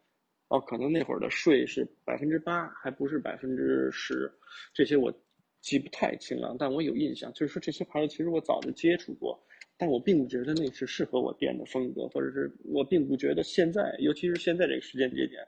[0.48, 4.32] 哦，可能那会儿的税是百分之八，还不是百分之十，
[4.72, 5.12] 这些我
[5.60, 9.38] 记不太清了，但我有印象，就是说这些牌子其实我早就接触过，
[9.76, 15.46] 但我并不觉得那是适合我店的风格，或者是我并不觉得现在，尤其是现在这个时间节点，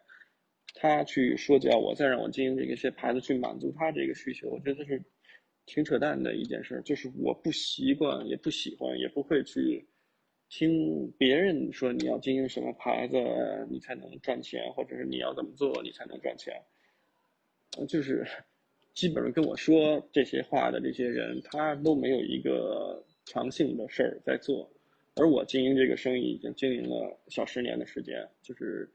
[0.75, 5.03] 他去说教我再让我经营这个些牌子去满足他这个需求，我觉得是
[5.67, 9.87] 挺扯淡的一件事，就是我不习惯，也不喜欢，也不会去。
[10.53, 13.17] 听别人说你要经营什么牌子，
[13.71, 16.53] 你才能赚钱，或者是你要怎么做你才能赚钱，
[17.87, 18.27] 就是
[18.93, 24.69] 基本上跟我说这些话的这些人，他都没有一个长性的事儿在做，
[25.15, 28.91] 而我经营这个生意已经经营了小十年的时间，就是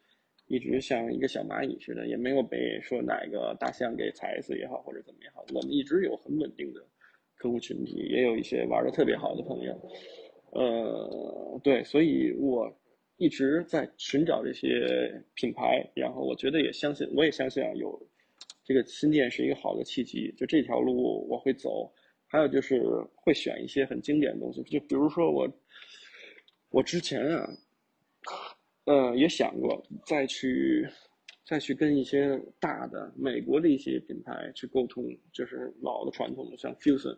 [0.47, 6.81] 一直像一个小蚂蚁似的，也没有被说哪个大象给踩死也好，或者怎么也好，我们一直有很稳定的
[7.35, 9.79] 客户群体，也有一些玩的特别好的朋友，
[10.51, 12.71] 呃，对，所以我
[13.17, 18.01] 一直在寻找这些品牌，然后我觉得也相信，我也相信啊有。
[18.67, 21.93] 这个新店是一个好的契机，就这条路我会走。
[22.27, 22.81] 还有就是
[23.13, 25.47] 会选一些很经典的东西，就比如说我，
[26.69, 27.47] 我之前啊，
[28.85, 30.87] 呃，也想过再去，
[31.45, 37.13] 再去跟一些大的美国的一些品牌去沟通，就是老的传统的像 Fusion，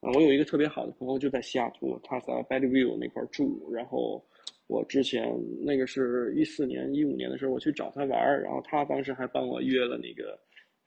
[0.00, 4.24] 啊，我有一个特别好的朋友就在西雅图，他在 Bellevue 那块住，然后
[4.66, 5.32] 我之前
[5.64, 10.38] 那个是一四年、一五年的时候我去找他玩儿然后他当时还帮我约了那个。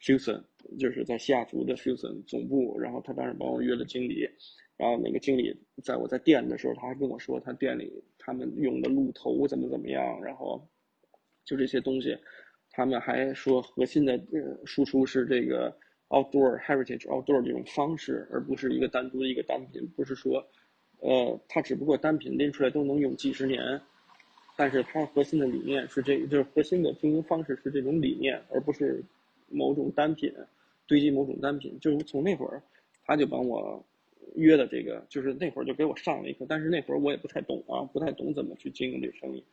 [0.01, 0.43] Fusion
[0.77, 4.27] 就是在西雅图的 Fusion 总部，然后他当时帮我约了经理，
[4.77, 10.61] 然后那个经理在我在店的时候，他还跟我说他店里他们用的鹿头怎么怎么样，然后
[11.43, 12.17] 就这些东西，
[12.71, 15.75] 他们还说核心的呃输出是这个
[16.09, 20.45] outdoor heritage outdoor 这种方式，而不是一个单独的一个单品，不是说
[20.99, 23.81] 呃它只不过单品拎出来都能用几十年，
[24.57, 29.03] 但是它核心的理念是这，就是核心的经营方式是这种理念，而不是。
[29.47, 30.33] 某种单品
[30.87, 32.63] 堆积，某种单品，就是从那会儿，
[33.05, 33.85] 他就帮我
[34.35, 36.45] 约的这个，就是那会儿就给我上了一课。
[36.49, 39.43] 但是那会儿我也不太懂啊，不太懂怎么去经营这个生意。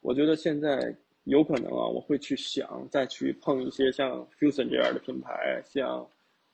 [0.00, 6.06] 我觉得现在有可能啊，我会去想再去碰一些像 Fusion 这样的品牌，像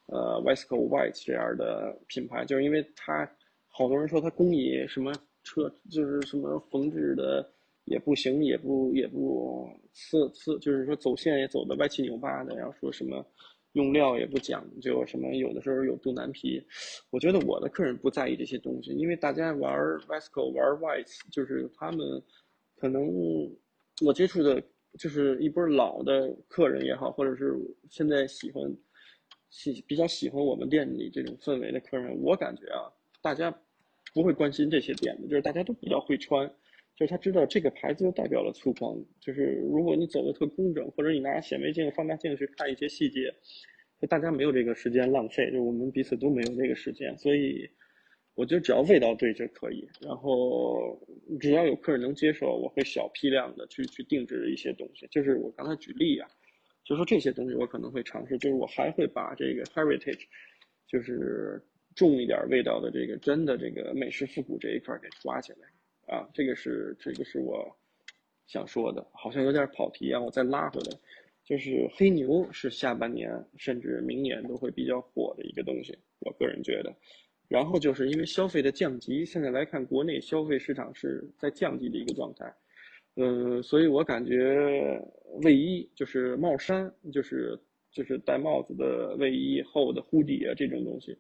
[0.06, 3.28] 呃 Westco White 这样的品牌，就是因为它
[3.68, 7.48] 好多人说它工艺什么车就是什么缝制的。
[7.86, 13.24] 也不行，也不也不次次，就是说走线也走的歪七扭八的，然后说什么
[13.76, 16.64] 用料也不讲究，什么有的时候有杜南皮。
[17.10, 19.70] 我觉得我的客人不在意这些东西，因为大家玩
[20.08, 22.22] Vesco 玩 White，就是他们
[22.74, 23.06] 可能
[24.00, 24.62] 我接触的
[24.98, 27.54] 就是一波老的客人也好，或者是
[27.90, 28.74] 现在喜欢
[29.50, 32.88] 喜比较喜欢我们店里这种氛围的客人，我感觉啊，
[33.20, 33.54] 大家
[34.14, 36.50] 不会关心这些点的，就是大家都比较会穿。
[36.96, 43.34] 就是他知道这个牌子就代表了粗犷，就是如果你走的特工整，或者你拿显微镜、放大镜去看一些细节，
[44.00, 47.68] 就大家没有这个时间浪费，就我们彼此都没有这个时间，所以
[48.34, 50.98] 我觉得只要味道对就可以，然后
[51.38, 55.06] 只要有客人能接受，我会小批量的去去定制一些东西。
[55.10, 56.26] 就是我刚才举例啊，
[56.82, 60.22] 就说这些东西我可能会尝试，就是我还会把这个 heritage，
[60.88, 61.62] 就是
[61.94, 65.58] 重一点味道的这个真的这个美式复古这一块给抓起来。
[66.06, 67.76] 啊，这个是这个是我
[68.46, 70.96] 想说的，好像有点跑题啊，我再拉回来，
[71.44, 76.94] 就是黑牛是下半年甚至明年都会比较火的一个东西，我个人觉得。
[77.48, 82.52] 然后就是因为消费的降级，现在来看国内消费市场是在降级的一个状态，
[83.14, 85.00] 嗯，所以我感觉
[85.42, 87.56] 卫衣就是帽衫，就是
[87.92, 91.16] 就是戴帽子的卫衣、厚的护底啊这种东西。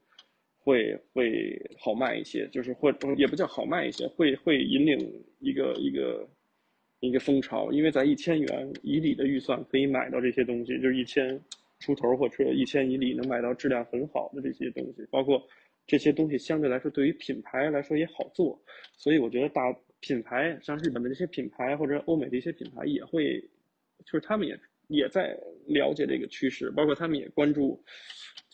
[0.66, 4.98] 会会好卖一些，就是或也不叫好卖一些，会会引领
[5.38, 6.28] 一个一个
[6.98, 11.40] 一个风潮，因为在一千元以里的预算可以买到这些东西，就是一千
[11.78, 15.40] 出头或者一千以里能买到质量很好的这些东西，包括
[15.86, 18.60] 这些东西相对来说对于品牌来说也好做，
[18.96, 23.40] 所以我觉得大品牌像日本的这些品牌或者欧美的一些品牌也会，
[24.04, 27.80] 就是他们也也在了解这个趋势，包括他们也关注。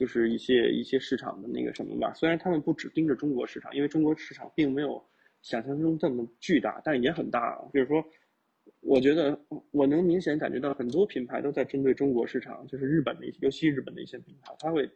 [0.03, 5.01] 就是一些一些市场的那个什么吧，虽然他们不只盯着中国市场，因为中国市场并没有
[5.43, 7.57] 想象中这么巨大，但也很大。
[7.73, 8.05] 就是说，
[8.81, 9.39] 我觉得
[9.71, 14.91] 我能明显感觉到很多品牌都在针对中国市场，就是日本的一些，尤其日本的一些品牌，他会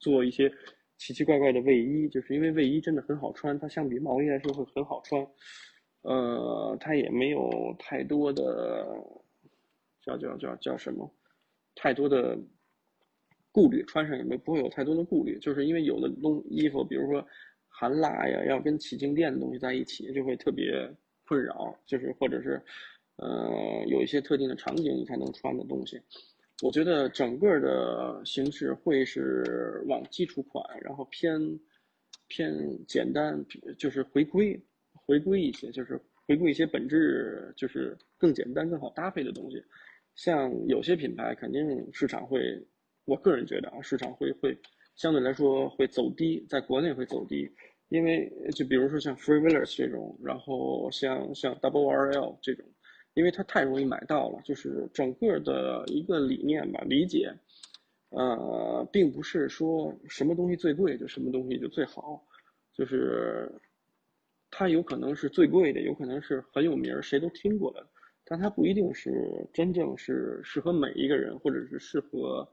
[0.00, 0.52] 做一些
[0.98, 5.24] 奇奇怪怪的卫衣，就是因为卫衣真的很好穿，它相比毛衣来说会很好穿，
[6.00, 8.92] 呃，它也没有太多的
[10.04, 11.08] 叫叫叫叫什么，
[11.76, 12.36] 太多的。
[13.52, 17.22] 顾虑穿上也没不会有太多的顾虑，就是因为有的东衣服，比如说
[17.68, 20.90] 含蜡呀，要跟起静电的东西在一起，就会特别
[21.26, 21.78] 困扰。
[21.84, 22.58] 就是或者是，
[23.16, 26.00] 呃，有一些特定的场景你才能穿的东西。
[26.62, 31.38] 我觉得整个的形式会是往基础款，然后偏
[32.28, 32.54] 偏
[32.86, 33.38] 简单，
[33.76, 34.58] 就是回归
[34.94, 39.62] 回归一些，就是回归一些本质，就是更简单、更好搭配的东西。
[40.14, 42.58] 像有些品牌，肯定市场会。
[43.04, 44.56] 我个人觉得啊，市场会会
[44.94, 47.50] 相对来说会走低，在国内会走低，
[47.88, 52.64] 因为就比如说像 Free Willers 这种，然后像像 Double RL 这种，
[53.14, 57.34] 因为它太容易买到了，就是整个的一个理念吧，理解
[58.10, 62.22] 呃，并不是说什么东西最贵就什么东西就最好，
[62.72, 63.50] 就是
[64.50, 67.84] 它有可能是最贵的，有可能是很有名儿，谁都听过的，
[68.24, 69.10] 但它不一定是
[69.52, 72.46] 真正是适合每一个人，或者是适合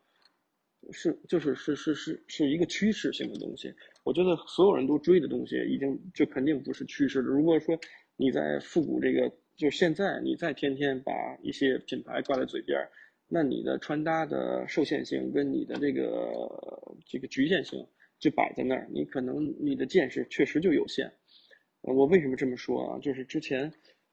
[0.92, 3.74] 是就是是是是是一个趋势性的东西。
[4.04, 7.28] 我觉得所有人都追的东西，已经就肯定不是趋势了。
[7.28, 7.80] 如果说
[8.16, 11.12] 你在复古这个，就现在你再天天把
[11.44, 12.80] 一些品牌挂在嘴边。
[13.32, 17.86] 那你的穿搭的受限性跟你的这个这个局限性
[18.18, 21.14] 就摆在那儿，你可能你的见识确实就有限。
[21.82, 23.00] 我为什么这么说啊？
[23.00, 23.72] 就是之前，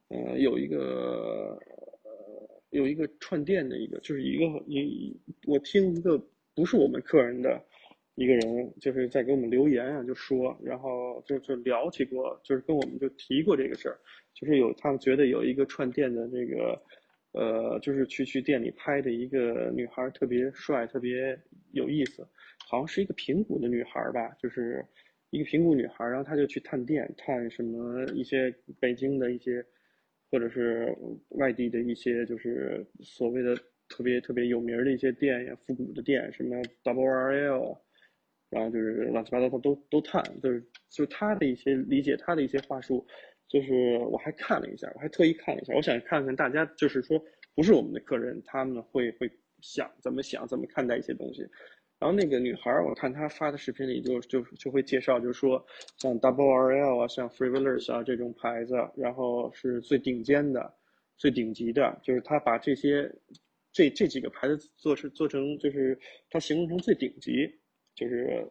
[0.08, 1.58] 呃，有一个
[2.02, 6.22] 呃有一个串店的一个，就是一个一我听一个
[6.56, 7.64] 不是我们客人的
[8.16, 13.96] 一个人，就是在给我们留言啊，就说，然后就就聊起过，就是跟我们就提过这个事儿，
[14.34, 16.82] 就是有他们觉得有一个串店的这个。
[17.32, 21.38] 呃，就是去去店里拍的一个女孩，特别帅，特别
[21.72, 22.26] 有意思，
[22.66, 24.82] 好像是一个平谷的女孩吧，就是
[25.28, 28.50] 一个平谷女孩，然后她就去探店，探什么一些
[28.80, 29.62] 北京的一些，
[30.30, 30.96] 或者是
[31.28, 33.54] 外地的一些，就是所谓的
[33.88, 37.78] 特别特别有名的一些店呀，复古的店，什么 Double RL，
[38.50, 40.60] 然后就是乱七八糟她都都探，就是
[40.90, 43.06] 就是她的一些理解，他的一些话术。
[43.48, 47.16] 就是我还看了一下，我还特意看了一下，我想看看大家，就是说
[47.54, 49.30] 不是我们的客人，他们会会
[49.60, 51.42] 想怎么想，怎么看待一些东西。
[52.00, 55.64] 然后那个女孩，我看她发的视频里就就就会介绍，就是说
[55.96, 60.74] 像 Double RL 啊，像 Frivolous 啊这种牌子，然后是最顶尖的、
[61.16, 63.08] 最顶级的，就是他把这些
[63.76, 66.00] 这这几个牌子做成做成，就是
[66.30, 67.46] 他形容成最顶级，
[67.94, 68.48] 就是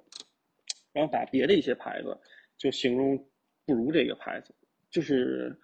[0.93, 2.15] 然后把别的一些牌子
[2.59, 3.17] 就形容
[3.65, 4.53] 不如这个牌子。
[4.91, 5.57] 就是，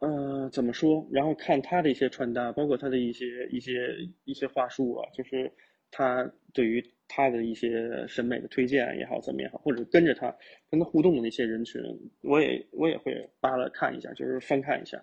[0.00, 1.08] 呃，怎么说？
[1.12, 5.52] 然后看他的一些穿搭，包括他的一些一些一些话术啊，就是
[5.92, 10.36] 他对于他的一些审美的推荐也好，怎么也好，或者跟着他
[10.68, 11.80] 跟他互动的那些人群，
[12.22, 15.00] 我也我也会扒拉看一下，就是翻看一下，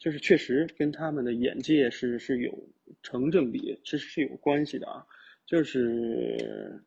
[0.00, 2.68] 就是确实跟他们的眼界是是有
[3.04, 5.06] 成正比，其实是有关系的啊。
[5.46, 6.82] 就是，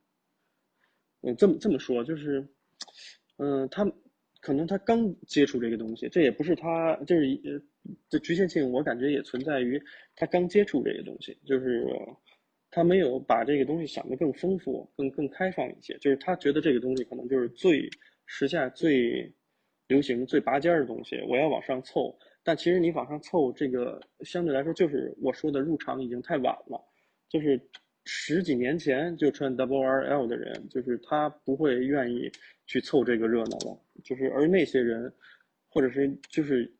[1.21, 2.45] 嗯，这么这么说，就是，
[3.37, 3.89] 嗯，他。
[4.45, 7.61] 可能他刚接触这个东西，这也不是他，就是呃，
[8.09, 9.81] 这局限性，我感觉也存在于
[10.17, 11.87] 他刚接触这个东西，就是
[12.69, 17.89] 他没有把这个东西想得更丰富、更更开放一些，就是他觉得这个东西可能就是最
[18.25, 19.33] 时下最
[19.87, 22.13] 流行、最拔尖的东西，我要往上凑。
[22.43, 26.79] 但其实你往上凑，这个相对来说就是我说的入场已经太晚了，
[27.29, 27.59] 就是
[28.05, 32.31] 十几年前就穿 Double RL 的人，就是他不会愿意。
[32.65, 35.13] 去凑这个热闹了，就是而那些人，
[35.67, 36.73] 或者是就是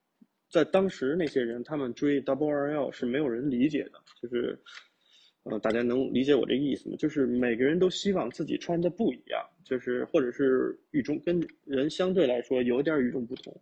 [0.50, 4.58] 在当时那些人，他们追 Double RL 是没有人理解的，就是
[5.44, 6.96] 呃，大家能理解我这意思吗？
[6.98, 13.54] 就是每个人都希望自己穿的不一样，就是或者是与众跟人相对来说有点与众不同，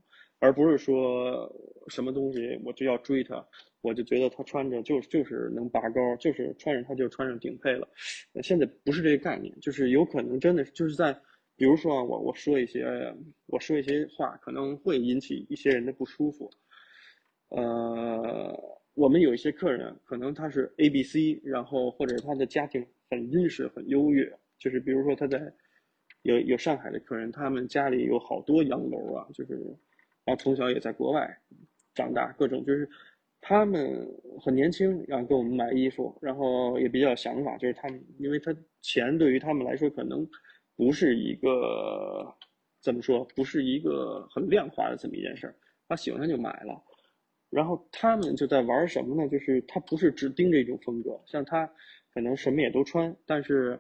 [0.41, 1.49] 而不是说
[1.87, 3.47] 什么东西我就要追他，
[3.79, 7.87] 我就觉得他穿着就就是能拔高，就是穿着他就穿上顶配了。
[8.43, 11.17] 现在不是这个概念，就是有可能真的就是在。
[11.57, 12.83] 比如说啊，我我说一些
[13.45, 16.49] 我说一些话，可能会引起一些人的不舒服。
[17.49, 18.59] 呃，
[18.95, 25.53] 我们有一些客人，可能他是 A B C，然后或者他的家庭很殷实、很优越，就是比如说他在
[26.23, 29.59] 有有上海的客人，他们家里有好多洋楼啊，就是
[30.25, 31.37] 然后从小也在国外
[31.93, 32.89] 长大，各种就是
[33.39, 34.07] 他们
[34.39, 40.27] 很年轻，然后给我们买衣服，然后也比较有想法，就是他们因为他钱对于他们来说可能。
[40.77, 42.35] 不是一个
[42.81, 43.23] 怎么说？
[43.35, 45.55] 不是一个很量化的这么一件事儿。
[45.87, 46.81] 他喜欢就买了，
[47.51, 49.29] 然后他们就在玩什么呢？
[49.29, 51.71] 就是他不是只盯着一种风格，像他
[52.11, 53.79] 可能什么也都穿，但是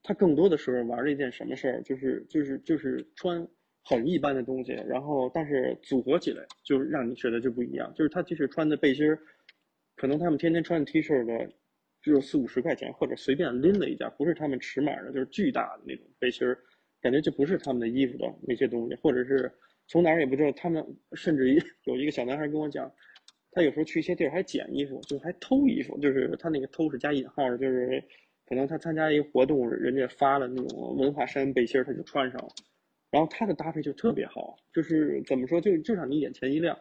[0.00, 1.82] 他更多的时候玩了一件什么事儿？
[1.82, 3.44] 就是就是就是穿
[3.88, 7.92] 很一般的东西，然后但是组合起来就让你觉得就不一样。
[7.94, 9.18] 就是他即使穿的背心儿，
[9.94, 11.52] 可能他们天天穿的 T 恤的。
[12.02, 16.56] 只有四五十块钱，或者随便拎了一件，不是他们尺码的，就是巨大的那种背心儿，
[17.02, 19.50] 感觉就不是他们的衣服的那些东西，或者是
[19.88, 20.52] 从哪儿也不知道。
[20.52, 22.88] 他们甚至于有一个小男孩跟我讲，
[23.50, 28.00] 他有时候去一些地儿还捡衣服，就还偷衣服，就是他那个偷是加引号的，就是
[28.48, 32.48] 可能他参加一个活动，人家发了那种文化衫背心儿，他就穿上了，
[33.10, 36.78] 然后他的搭配就特别好，就是怎么说，就就让你眼前一亮。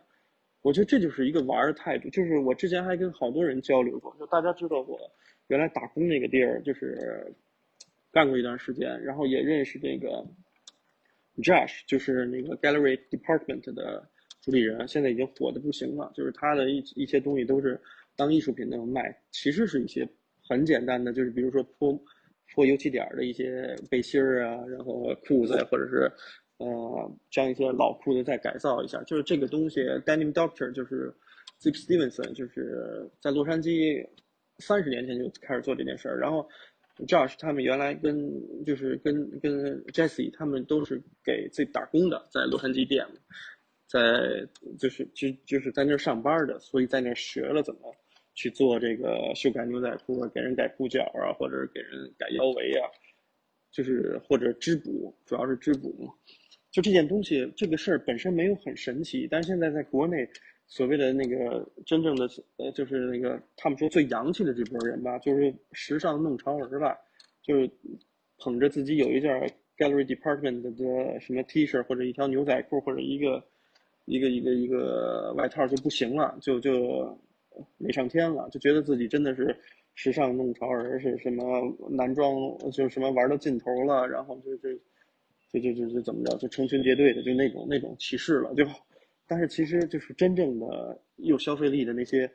[0.62, 5.00] 我觉得这就是一个玩的态度，就是我之前还跟好多人交流过，就大家知道我
[5.48, 7.32] 原来打工那个地儿，就是
[8.12, 10.26] 干过一段时间，然后也认识这个
[11.38, 14.10] Josh，就是那个 Gallery Department 的
[14.42, 17.80] 主理人，现在已经火的不行了，就是他的一一些东西都是
[18.16, 20.10] 当艺术品那种卖，其实是一些
[20.48, 21.96] 很简单的，就是比如说泼
[22.54, 26.12] 泼油漆点的一些背心儿啊，然后裤子或者是
[26.58, 31.14] 呃将一些老裤子再改造一下，就是这个东西，Denim Doctor 就是
[31.62, 34.08] Zip Stevenson 就是在洛杉矶
[34.60, 36.48] 三十年前就开始做这件事儿，然后
[37.08, 38.32] Josh 他们原来跟
[38.66, 43.06] 就是跟跟 Jesse 他们都是给自己打工的，在洛杉矶店。
[43.88, 44.00] 在
[44.80, 47.96] 就是就就是在那儿上班的，所以在那儿学了怎么
[48.36, 52.86] 去做这个修改牛仔裤啊，给人改裤脚啊，或者给人改腰围啊，
[53.72, 56.14] 就是或者织补，主要是织补嘛。
[56.70, 60.28] 就这件东西，这个事儿本身没有很神奇，但是现在在国内，
[60.68, 66.96] 所谓的那个真正的呃，就是那个他们说最洋气的这波人吧，就是时尚弄潮儿吧，
[67.42, 67.56] 就
[68.38, 69.32] 捧着自己有一件
[69.78, 73.44] Gallery Department 的什么 T 恤或者一条牛仔裤或者一个。
[74.08, 77.18] 一个一个一个外套就不行了，就就
[77.78, 79.56] 美上天了，就觉得自己真的是
[79.94, 81.44] 时尚弄潮儿，是什么
[81.90, 82.34] 男装，
[82.72, 84.70] 就什么玩到尽头了，然后就就
[85.52, 88.66] 就就就就怎么着，就成群结队的，就那种那种歧视了，就，
[89.28, 92.30] 但是其实就是真正的有消费力的那些，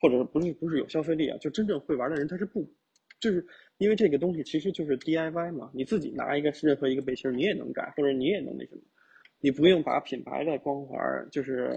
[0.00, 2.66] 或者不是不是有消费力啊，就真正会玩的人他是不，
[3.20, 3.46] 就是
[3.78, 8.80] 因为这个东西其实就是 DIY 嘛，你自己拿一个任何一个背心你也能改，或者你也能那什么。
[9.38, 10.98] 你不用把品牌的光环，
[11.30, 11.70] 就是，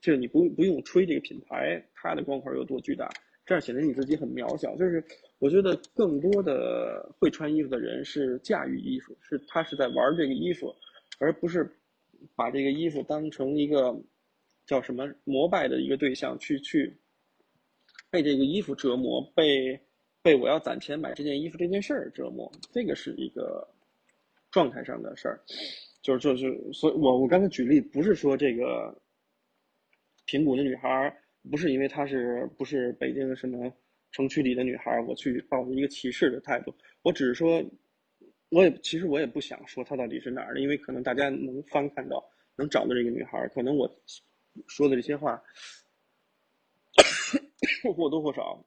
[0.00, 3.08] 就你不不用吹这个品牌它的光环有多巨大，
[3.44, 4.76] 这样显得你自己很渺小。
[4.76, 5.02] 就是
[5.38, 10.74] 我觉得更多的会穿衣服的人是驾驭衣服，是他是在玩这个衣服，
[11.18, 11.68] 而不是
[12.34, 13.94] 把这个衣服当成一个
[14.66, 16.96] 叫什么膜拜的一个对象去去
[18.10, 19.78] 被这个衣服折磨，被
[20.22, 23.66] 被我要攒钱买这件衣服这件事儿折磨，这个是一个
[24.50, 25.40] 状态上的事儿。
[26.00, 28.96] 就是就是，所以我我刚才举例不是说这个
[30.28, 31.18] 平谷的女孩
[31.50, 33.72] 不是因为她是不是北京什么
[34.12, 36.74] 城区里的女孩我去抱着一个歧视的态度。
[37.00, 37.64] 我只是说，
[38.50, 42.22] 我也其实我也不想说她到底是哪儿的，因为可能大家能翻看到
[42.56, 43.90] 能找到这个女孩可能我
[44.66, 45.42] 说的这些话
[47.96, 48.62] 或多或少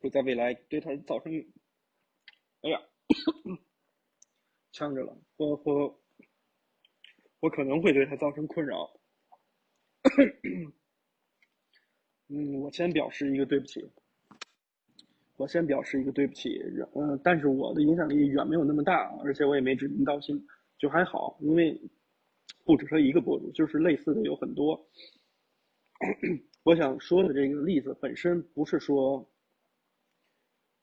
[0.00, 1.32] 会在未来对她造成，
[2.60, 2.78] 哎呀，
[4.72, 5.98] 呛着了，或或。
[7.40, 8.97] 我可能会对她造成困扰。
[12.28, 13.88] 嗯，我先表示一个对不起。
[15.36, 16.60] 我先表示一个对不起，
[16.96, 20.44] 嗯，但是我的影响力远没有那么大，而且我也没指名道姓，
[20.76, 21.80] 就还好，因为
[22.64, 24.88] 不止他一个博主，就是类似的有很多。
[26.64, 29.30] 我想说的这个例子本身不是说，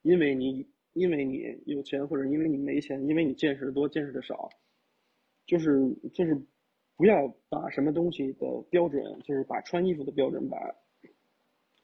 [0.00, 4.48] 因为你因为你有钱，或者因为你没钱，因为你见识的多，见识的少。
[5.46, 6.34] 就是就是，
[6.96, 10.56] 不要把什么东西的标准，就是把穿衣服的标准，把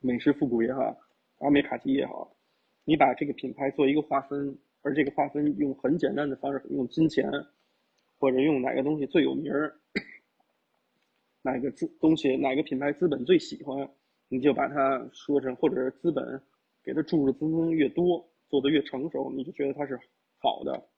[0.00, 0.96] 美式复古也好，
[1.38, 2.34] 奥美卡其也好，
[2.84, 7.30] 你把这个品牌做一个划分，而这个划分用很简单的方式，用金钱，
[8.18, 9.78] 或者用哪个东西最有名儿，
[11.42, 13.86] 哪个资东西哪个品牌资本最喜欢，
[14.28, 16.42] 你就把它说成，或者是资本
[16.82, 20.00] 给它注入的资金越多，做的越成熟，你就觉得它是
[20.38, 20.88] 好的，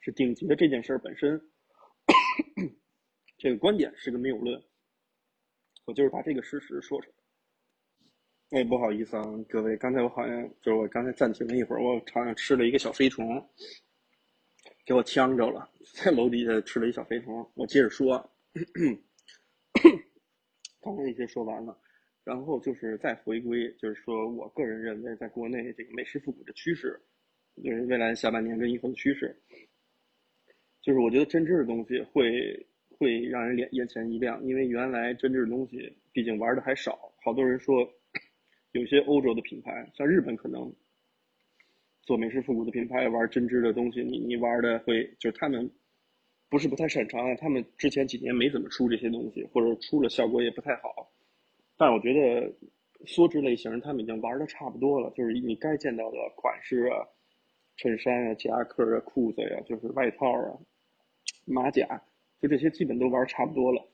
[0.00, 1.38] 是顶级的这件事儿本身。
[3.42, 4.62] 这个观点是个谬论，
[5.84, 7.16] 我就是把这个事实说出来。
[8.50, 13.44] 哎，不好意思啊，各位，刚才我好像就是我刚才暂停了一会儿，我好像吃了一个小飞虫，
[14.86, 17.44] 给我呛着了，在楼底下吃了一小飞虫。
[17.54, 18.16] 我接着说，
[20.80, 21.76] 刚才已经说完了，
[22.22, 27.02] 然后就是再回归，就是说我个人认为，在国内这个美食复古的趋势，
[27.56, 29.36] 就是未来下半年跟以后的趋势。
[30.80, 32.68] 就是我觉得针织的东西会
[32.98, 37.12] 会让人眼眼前一亮，因为原来针织的东西毕竟玩的还少。
[37.22, 37.88] 好多人说，
[38.72, 40.72] 有些欧洲的品牌，像日本可能
[42.02, 45.70] 做美式复古的品牌玩针织的东西，你你玩的会就是他们
[46.48, 51.12] 不是不太擅长啊，他们之前几年没怎么出这些东西，或者出了效果也不太好。
[51.76, 52.52] 但我觉得
[53.06, 57.06] 梭织类型他们已经玩的差不多了，就是你该见到的款式啊，
[57.76, 60.58] 衬衫啊、夹克啊、裤子呀，就是外套啊。
[61.44, 62.00] 马甲，
[62.42, 63.88] 就这些基本都玩差不多了，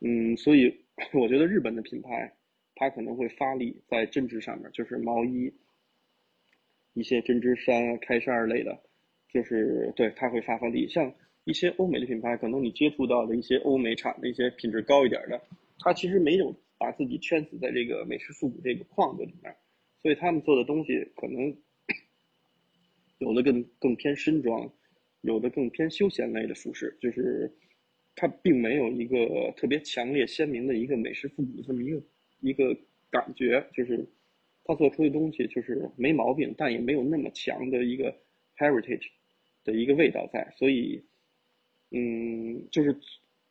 [0.00, 0.76] 嗯，所以
[1.12, 2.34] 我觉得日本的品牌，
[2.74, 5.54] 它可能会发力在针织上面，就是毛衣，
[6.94, 8.76] 一些针织衫、开衫类的，
[9.32, 10.88] 就是对它会发发力。
[10.88, 11.14] 像
[11.44, 15.40] 一些欧美的品牌，可能你接触到的一些欧美产的一些品质高一点的，
[15.78, 19.54] 它其实没有把自己圈死在这个美式复古这个框子里面，
[20.02, 21.56] 所以他们做的东西可能
[23.18, 24.68] 有的更更偏身装。
[25.22, 27.52] 有的更偏休闲类的服饰，就是
[28.16, 32.02] 它并没有一个特别强烈鲜明的一个美式复古这么一个
[32.40, 32.74] 一个
[33.10, 34.04] 感觉，就是
[34.64, 38.16] 他做出的东西就是没毛病，但也没有那么强的一个
[38.56, 39.08] heritage
[39.64, 41.04] 的一个味道在，所以，
[41.90, 42.98] 嗯，就是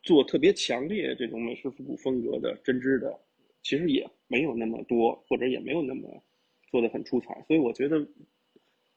[0.02, 3.20] 做特别强烈这种美式复古风格的针织的，
[3.62, 6.24] 其实也没有那么多，或者也没有那么
[6.72, 8.06] 做的很出彩，所以我觉得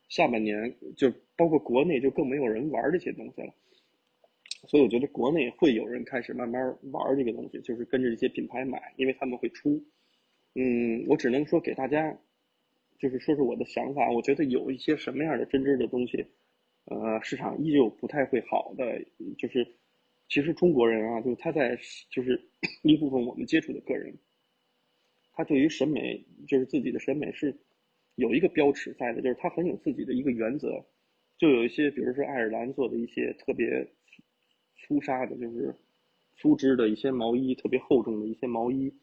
[0.09, 3.55] 下半年就包括国内就更没有人玩这些东西了。
[4.69, 6.63] 所以我觉得国内会有人开始慢慢
[6.93, 9.83] 玩这个东西，就是跟着这些品牌买，因为他们会出。
[10.55, 12.15] 嗯，我只能说给大家，
[12.99, 14.11] 就是说说我的想法。
[14.11, 16.23] 我觉得有一些什么样的针织的东西，
[16.85, 19.03] 呃，市场依旧不太会好的，
[19.39, 19.67] 就是
[20.29, 21.79] 其实中国人啊，就是他在
[22.11, 22.39] 就是
[22.85, 24.15] 一部分我们接触的个人，
[25.33, 27.57] 他对于审美就是自己的审美是
[28.17, 30.85] 有一个标尺在的，就是他很有自己的一个原则。
[31.39, 33.89] 就有一些，比如说爱尔兰做的一些特别。
[34.79, 35.75] 粗纱的，就是
[36.37, 38.95] 粗织的一些毛衣，特别厚重的一些毛衣，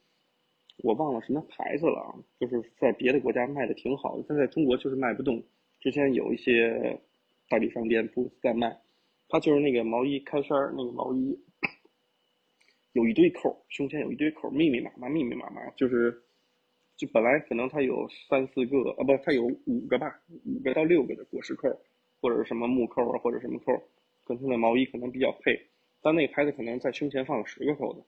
[0.78, 5.43] 我忘了什么牌子了啊，就是在别的国家卖的挺好的，但在中国就是卖不动。
[5.80, 6.99] 之前有一些
[7.47, 8.82] 代理商店铺在卖，
[9.28, 11.38] 它就是那个毛衣开衫儿，那个毛衣
[12.93, 16.23] 有一堆扣，胸前有一堆扣，密密麻麻，密密麻麻，就是
[16.95, 21.69] 就本来可能它有三四个啊，不，它有五个吧，五个到六个的果实扣，
[22.21, 23.73] 或者什么木扣啊，或者什么扣，
[24.26, 25.67] 跟他的毛衣可能比较配。
[26.01, 28.03] 但那个牌子可能在胸前放了十个扣子，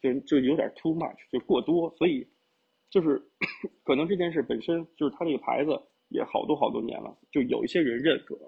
[0.00, 2.26] 就就有点 too much，就过多，所以
[2.90, 3.20] 就是
[3.82, 5.80] 可能这件事本身就是它这个牌子
[6.10, 8.38] 也好多好多年了，就有一些人认可。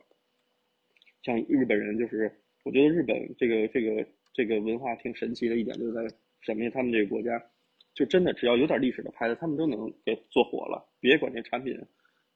[1.23, 2.31] 像日本人，就是
[2.63, 6.07] 我觉得日本这个这个这个文化挺神奇的一点，就是在
[6.41, 6.71] 什么呀？
[6.73, 7.43] 他们这个国家
[7.93, 10.89] 就真的只要有点历史的牌子，他们都能给做火了。
[11.01, 11.77] 别管这产品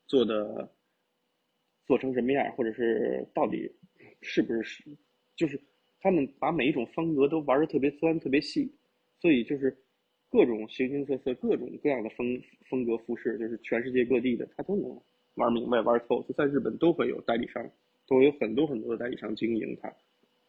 [0.09, 0.73] 做的
[1.87, 3.71] 做成什么样，或者是到底
[4.23, 4.85] 是不是
[5.37, 5.61] 就是。
[6.03, 8.73] 他们把每一种风格都玩的特别钻、特别细，
[9.21, 9.77] 所以就是
[10.31, 12.41] 各种形形色色、各种各样的风
[12.71, 14.99] 风格服饰，就是全世界各地的他都能
[15.35, 16.23] 玩明白、玩透。
[16.23, 17.71] 就在日本都会有代理商，
[18.07, 19.95] 都有很多很多的代理商经营它，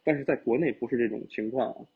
[0.02, 1.86] 但是在国内不是这种情况。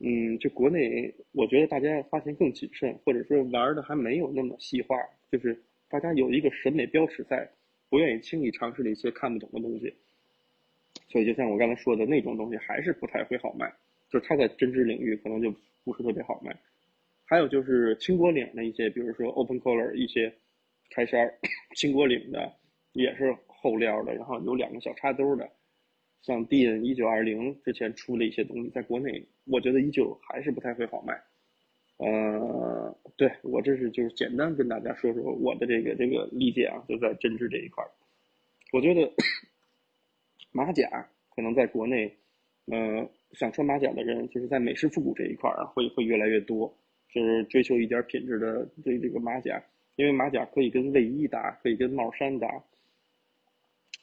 [0.00, 4.96] 嗯，就国内，我觉得大家花钱更谨慎，或者说玩的还没有那么细化，
[5.30, 5.56] 就是
[5.88, 7.48] 大家有一个审美标尺在，
[7.88, 9.94] 不愿意轻易尝试那些看不懂的东西。
[11.10, 13.70] 所以，就像我刚才说的那种东西，还是不太会好卖。
[14.08, 15.52] 就是它在针织领域可能就
[15.84, 16.56] 不是特别好卖。
[17.24, 20.32] 还有就是轻果领的一些，比如说 open collar 一些
[20.90, 21.28] 开衫
[21.76, 22.52] 轻果领的，
[22.92, 25.48] 也是厚料的，然后有两个小插兜的。
[26.22, 31.20] 像 D N 一九二零之前出的一些东西，在国内我觉得依旧还是不太会好卖。
[31.98, 37.90] 呃，对我这是就是简单跟大家说说我的这个这个理解啊，就在针织这一块儿，
[38.72, 39.12] 我觉得。
[40.52, 40.88] 马甲
[41.34, 42.12] 可能在国内，
[42.66, 46.72] 呃，想穿马甲的人，就是在美式复古这一块儿，会会越来越多，
[47.08, 49.62] 就是追求一点品质的这这个马甲，
[49.96, 52.48] 因为马甲可以跟卫衣搭，可以跟帽衫搭。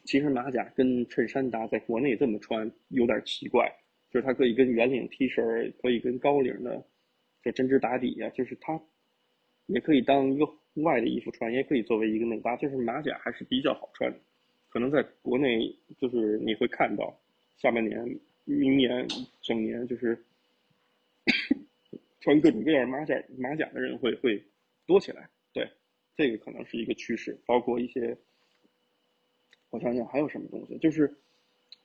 [0.05, 3.69] 其实马甲跟衬衫搭，在国内这么穿有点奇怪，
[4.09, 6.81] 就是它可以跟圆领 T 恤，可以跟高领的，
[7.43, 8.81] 就针织打底呀，就是它
[9.65, 14.17] 也可以当一个户外的衣服穿，也可以作为一个内搭，就是马甲还是比较好穿的。
[14.69, 17.17] 可能在国内，就是你会看到，
[17.57, 19.07] 下半年、明年
[19.41, 20.17] 整年，就是
[22.21, 24.43] 穿各种各样马甲马甲的人会会
[24.85, 25.27] 多起来。
[25.53, 25.67] 对，
[26.15, 27.35] 这个可能是一个趋势。
[27.45, 28.15] 包括一些，
[29.69, 31.11] 我想想还有什么东西，就是，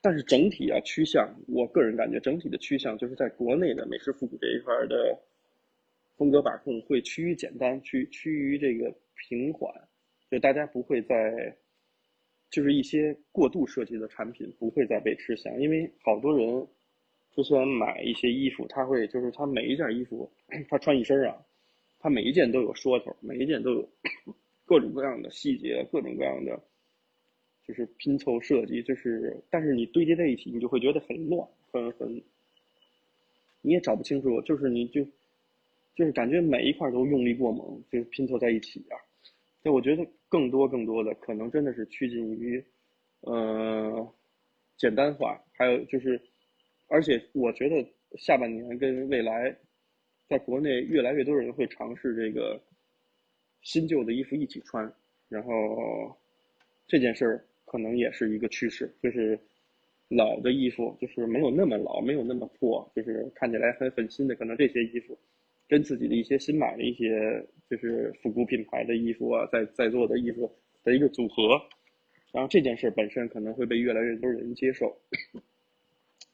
[0.00, 5.18] 但是整体啊趋向，我个人感觉整体的趋向就是在国内的美式复古这一块的
[6.16, 9.72] 风格把控会趋于简单，趋趋于这个平缓，
[10.30, 11.56] 就大家不会在。
[12.53, 16.66] 就是一些过度设计的产品不会再被吃香，因为好多人
[17.34, 20.30] 之前买一些衣服，他会就是他每一件衣服
[20.68, 21.34] 他穿一身啊，
[21.98, 23.88] 他每一件都有说头，每一件都有
[24.66, 26.62] 各种各样的细节，各种各样的
[27.66, 32.22] 就是拼凑设计，就是但是你堆叠在一起，你就会觉得很乱，很很
[33.62, 35.03] 你也找不清楚，就是你就
[35.94, 38.98] 就是感觉每一块都用力过猛，就是拼凑在一起啊。
[39.64, 42.64] 就我觉得更多更多的可能真的是趋近于，
[43.20, 44.14] 呃，
[44.78, 46.18] 简单化，还有就是，
[46.88, 49.54] 而且我觉得下半年跟未来，
[50.30, 52.58] 在国内越来越多人会尝试这个
[53.60, 54.90] 新旧的衣服一起穿，
[55.28, 56.16] 然后
[56.86, 59.38] 这件事儿可能也是一个趋势，就是
[60.08, 65.18] 老的衣服就是没有那么老，没有那么破，就是看起来很很新的，可能这些衣服。
[65.72, 70.54] 跟自己的一些新买的一些就是复古品牌的衣服啊，在在做的衣服
[70.84, 71.58] 的一个组合，
[72.30, 74.94] 然后这件事本身可能会被越来越多人接受，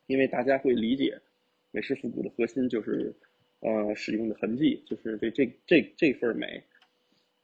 [0.09, 1.17] 因为大家会理解
[1.71, 3.15] 美式复古的核心就是
[3.61, 6.61] 呃使用的痕迹，就是这这这这份美，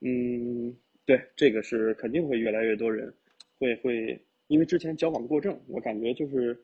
[0.01, 0.77] 嗯，
[1.07, 3.15] 对，这个是肯定会越来越多人
[3.61, 6.59] 会会，因为之前矫枉过正，我感觉就是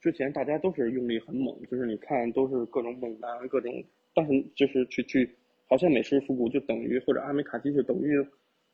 [0.00, 3.72] 之前大家都是用力很猛，就是你看都是各种猛男，各种，
[4.18, 5.30] 但是就是去去，
[5.68, 8.18] 好像美式复古就等于或者阿美卡基就等于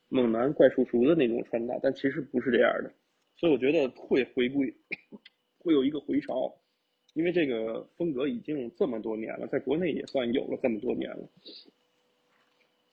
[0.09, 2.91] 猛男怪叔叔的那种穿搭，但其实不是这样的，
[3.37, 4.75] 所以我觉得会回归，
[5.59, 6.51] 会有一个回潮，
[7.13, 11.29] 因为这个风格已经这么多年了，在国内也算有了这么多年了。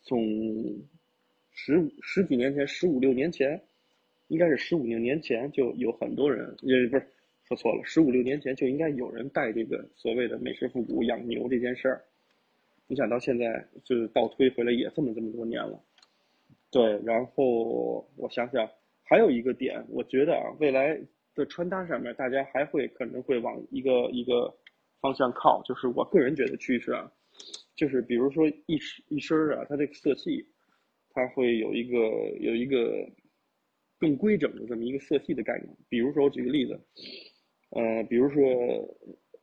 [0.02, 0.22] 从
[1.52, 3.62] 十十几年前，十五六年前，
[4.28, 7.08] 应该是十五六年前就有很多人，也不是
[7.48, 12.04] 说错了，十五六年前就应该有人带这个所谓的美式复古养牛这件事儿。
[12.92, 15.82] 你想到现在，就是倒推回来也这么这么多年了。
[16.70, 18.70] 对，然后我想想，
[19.02, 21.00] 还有一个点，我觉得啊，未来
[21.34, 24.54] 的穿搭上面，大家还会可能会往一个一个
[25.00, 27.10] 方向靠，就是我个人觉得趋势啊。
[27.78, 28.78] 就是比如说一
[29.08, 30.46] 一身啊，它这个色系，
[31.12, 31.98] 它会有一个
[32.42, 33.08] 有一个
[34.00, 35.74] 更规整的这么一个色系的概念。
[35.88, 36.78] 比如说我举个例子，
[37.70, 38.44] 呃，比如说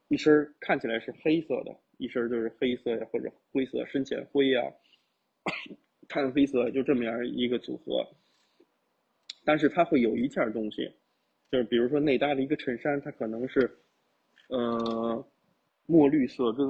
[0.08, 4.62] 一身看起来是黑色的，一身就是黑色呀或者灰色深浅灰呀、
[6.08, 8.08] 炭黑色，就这么样一个组合。
[9.44, 10.90] 但是它会有一件东西，
[11.50, 13.78] 就是比如说内搭的一个衬衫，它可能是
[14.48, 15.28] 呃
[15.86, 16.66] 墨绿色跟。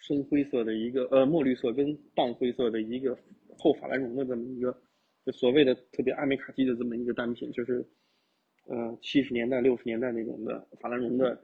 [0.00, 3.18] 深灰色的一个呃墨绿色跟淡灰色的一个
[3.58, 4.72] 后法兰绒的这么一个，
[5.26, 7.84] 就所谓的特别阿美卡基的这么一个单品，就是
[8.68, 11.36] 呃七十年代六十年代那种的法兰绒的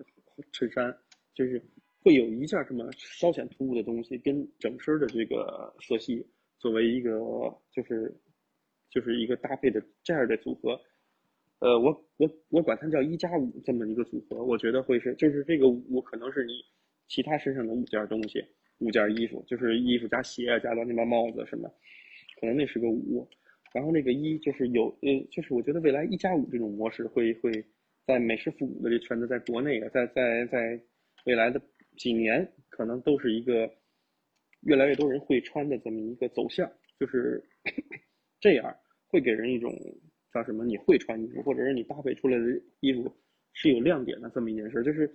[0.53, 0.97] 衬衫，
[1.35, 1.61] 就是
[2.05, 6.25] 会有一件这么稍显突兀的东西，跟整身的这个色系
[6.59, 7.19] 作为一个
[7.73, 8.15] 就是
[8.91, 10.81] 就是一个搭配的这样的组合，
[11.59, 16.53] 呃我我我管它叫一加五这么一个组合，我觉得会是就是这个五可能是你。
[17.07, 18.43] 其他身上的五件东西，
[18.79, 21.71] 五件衣服，就是衣服加鞋加乱七八帽子什么，
[22.41, 23.29] 可能那是个五，
[23.75, 27.53] 然后那个一就是有呃，就是我觉得未来一加五这种模式会会
[28.07, 30.81] 在美式复古的这圈子，在国内啊，在在在
[31.27, 31.61] 未来的
[31.97, 33.71] 几年，可能都是一个
[34.61, 37.43] 越来越多人会穿的这么一个走向，就是
[38.41, 38.77] 这样
[39.09, 39.73] 会给人一种
[40.33, 40.65] 叫什么？
[40.65, 42.45] 你会穿衣服，或者是你搭配出来的
[42.81, 43.11] 衣服
[43.53, 45.11] 是有亮点的这么一件事，就是。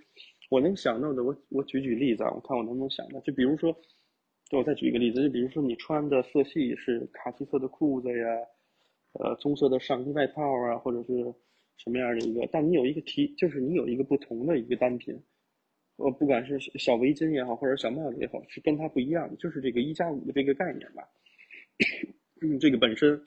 [0.49, 3.71] 我能想到的，我我举举例子啊，我看我能不能想到，就比如说，
[4.49, 8.25] 就我再举一个例子，就比如说你穿的色系是卡其色的裤子呀，
[9.19, 11.31] 呃，棕色的上衣外套啊，或者是
[11.77, 15.21] 什么样的一个，但你有一个提，就是你有一个不同的一个单品，
[15.99, 21.03] 呃，不管是小围巾也好，或者小帽子也好，是跟它不一样的，就是这个一加五的这个概念吧。
[22.41, 23.21] 嗯，这个本身，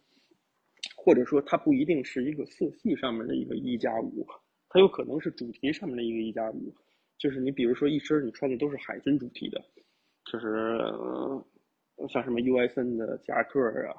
[0.96, 4.26] 或者说它不一定是一个色系上面的一个一加五，
[4.68, 6.74] 它有可能是主题上面的一个一加五。
[7.18, 9.62] 就是你，比如说一身你穿的都是海军主题的，
[10.24, 10.48] 就是
[12.08, 13.94] 像什么 U S N 的夹克啊，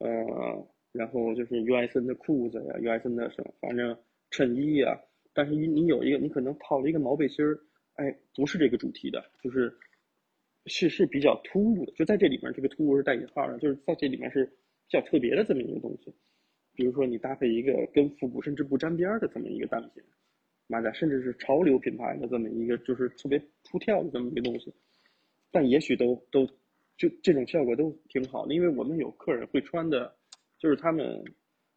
[0.00, 3.96] 呃，然后就是 U S N 的裤子呀，U S N 的什么，反正
[4.30, 5.00] 衬衣呀。
[5.32, 7.58] 但是你你有一个，你可能套了一个毛背心儿，
[7.94, 9.76] 哎，不是这个主题的，就是
[10.66, 11.92] 是是比较突兀的。
[11.92, 14.52] 就在这里面，这个突兀是带引号的，就是在这里面是比
[14.90, 16.12] 较特别的这么一个东西。
[16.74, 20.02] 比如说你搭配一个跟复古甚至不沾边的这么一个单品。
[20.66, 24.72] 马甲甚至是潮流品牌的这么一个，就是特别出挑的这么一个东西，
[25.50, 26.46] 但也许都都
[26.96, 30.16] 就这种效果都挺好的，因为我们有客人会穿的，
[30.58, 31.22] 就是他们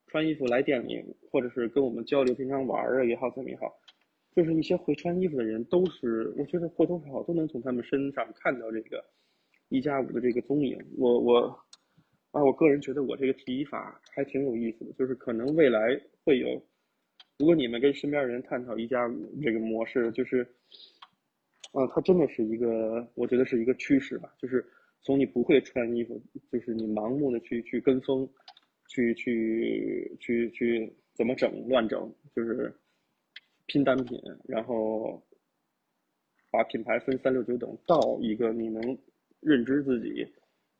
[0.07, 3.77] 穿衣服来店里，或者是跟我们交流，平常玩啊也好怎么也好，
[4.37, 9.03] 就是一些会穿衣服的人，都是我觉得或多或少都能从他们身上看到这个
[9.69, 10.77] 一加五的这个踪影。
[10.95, 11.39] 我我
[12.29, 16.49] 啊，我个人觉得我这个提法还挺有意思的，就是可能未来会有。
[17.39, 20.47] 如果你们跟身边人探讨一加五这个模式，就是，
[21.71, 24.31] 啊，它真的是一个，我觉得是一个趋势吧。
[24.37, 24.63] 就是
[25.01, 26.21] 从你不会穿衣服，
[26.51, 28.29] 就是你盲目的去去跟风，
[28.87, 32.71] 去去去去怎么整乱整，就是
[33.67, 35.23] 拼单品，然后
[36.49, 38.97] 把品牌分三六九等，到一个你能
[39.39, 40.27] 认知自己，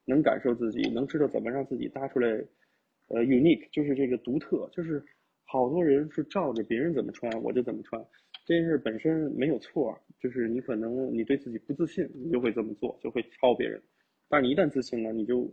[0.06, 2.28] 能感受自己，能知道怎么让自己搭出来，
[3.08, 5.06] 呃，unique，就是这个独特，就是。
[5.50, 8.06] 好多人是照着别人怎么穿我就怎么穿，
[8.46, 13.82] 这件事本身没有错，就是你可能你对自己不自信，你就会这么做，就会抄别人。
[14.28, 15.50] 但你一旦自信了，你就，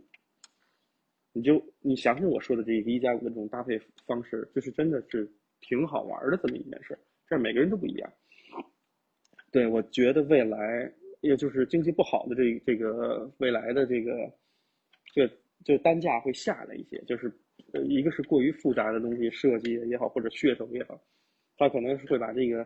[1.31, 5.31] 你就你想想我说的这个一加五的这种搭配方式，就是真的是
[5.61, 6.99] 挺好玩的这么一件事。
[7.27, 8.13] 这每个人都不一样。
[9.51, 14.31] 对，我觉得未来也就是经济不好的这这个未来的这个，
[15.13, 15.27] 这
[15.63, 17.31] 就单价会下来一些，就是。
[17.89, 21.01] 一个是过于复杂的东西设计也好，或者噱头也好，
[21.57, 22.65] 它可能是会把这个，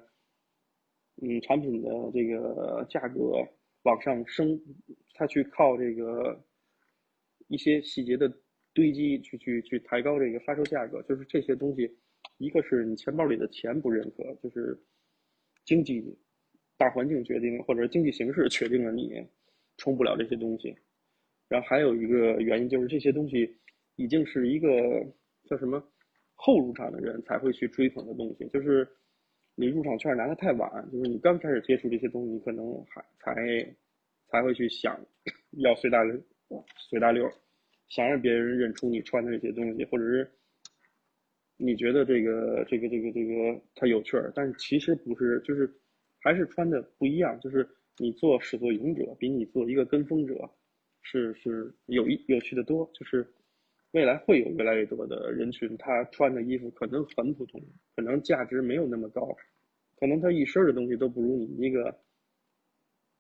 [1.22, 3.44] 嗯，产品的这个价格
[3.84, 4.60] 往上升，
[5.16, 6.40] 它去靠这个
[7.48, 8.32] 一些细节的
[8.72, 11.90] 堆积，去去去抬高这个发售价格，就是这些东西，
[12.38, 14.78] 一个是你钱包里的钱不认可，就是
[15.66, 16.04] 经济
[16.78, 19.26] 大环境决定，或者经济形势决定了你
[19.78, 20.76] 充不了这些东西。
[21.48, 23.58] 然后还有一个原因就是这些东西
[23.96, 24.70] 已经是一个
[25.50, 25.84] 叫什么
[26.36, 28.88] 后入场的人才会去追捧的东西，就是
[29.56, 33.76] 你入场券拿的太晚，就是你刚开始接触这些东西，你可能还才
[34.28, 34.98] 才会去想
[35.58, 36.18] 要随大流，
[36.78, 37.30] 随大流，
[37.90, 40.32] 想让别人认出你穿的这些东西，或者是
[41.60, 45.70] 你觉得这个这个这个这个它有趣儿，但是其实不是，就是
[46.20, 50.50] 还是穿的不一样，就是你做始作俑者比你做一个跟风者。
[51.02, 53.26] 是是有一有趣的多，就是
[53.92, 57.60] 未来会有越来越多的人群，他穿的衣服可能很普通，
[57.96, 59.36] 可能价值没有那么高，
[59.96, 61.98] 可能他一身的东西都不如你一个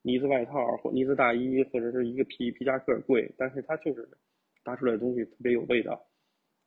[0.03, 4.07] 呢子外套或呢子大衣或者是一个皮皮夹克贵，但是他就是
[4.61, 6.05] 搭出来的东西特别有味道，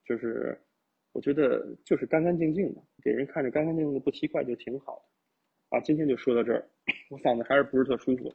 [0.06, 0.58] 就是
[1.12, 5.76] 我觉得就是干干净净的，给人看着干干净净的不奇怪就挺好的。
[5.76, 6.68] 啊，今天就说到这儿，
[7.10, 8.32] 我嗓子还是不是特舒服。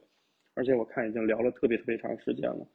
[0.54, 2.66] 而且我看已经聊了特别特别长时间了，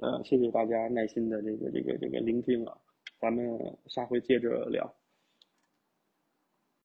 [0.00, 2.76] 呃，谢谢大家耐心的这个这个这个聆听啊，
[3.20, 3.46] 咱们
[3.86, 4.92] 下回接着聊。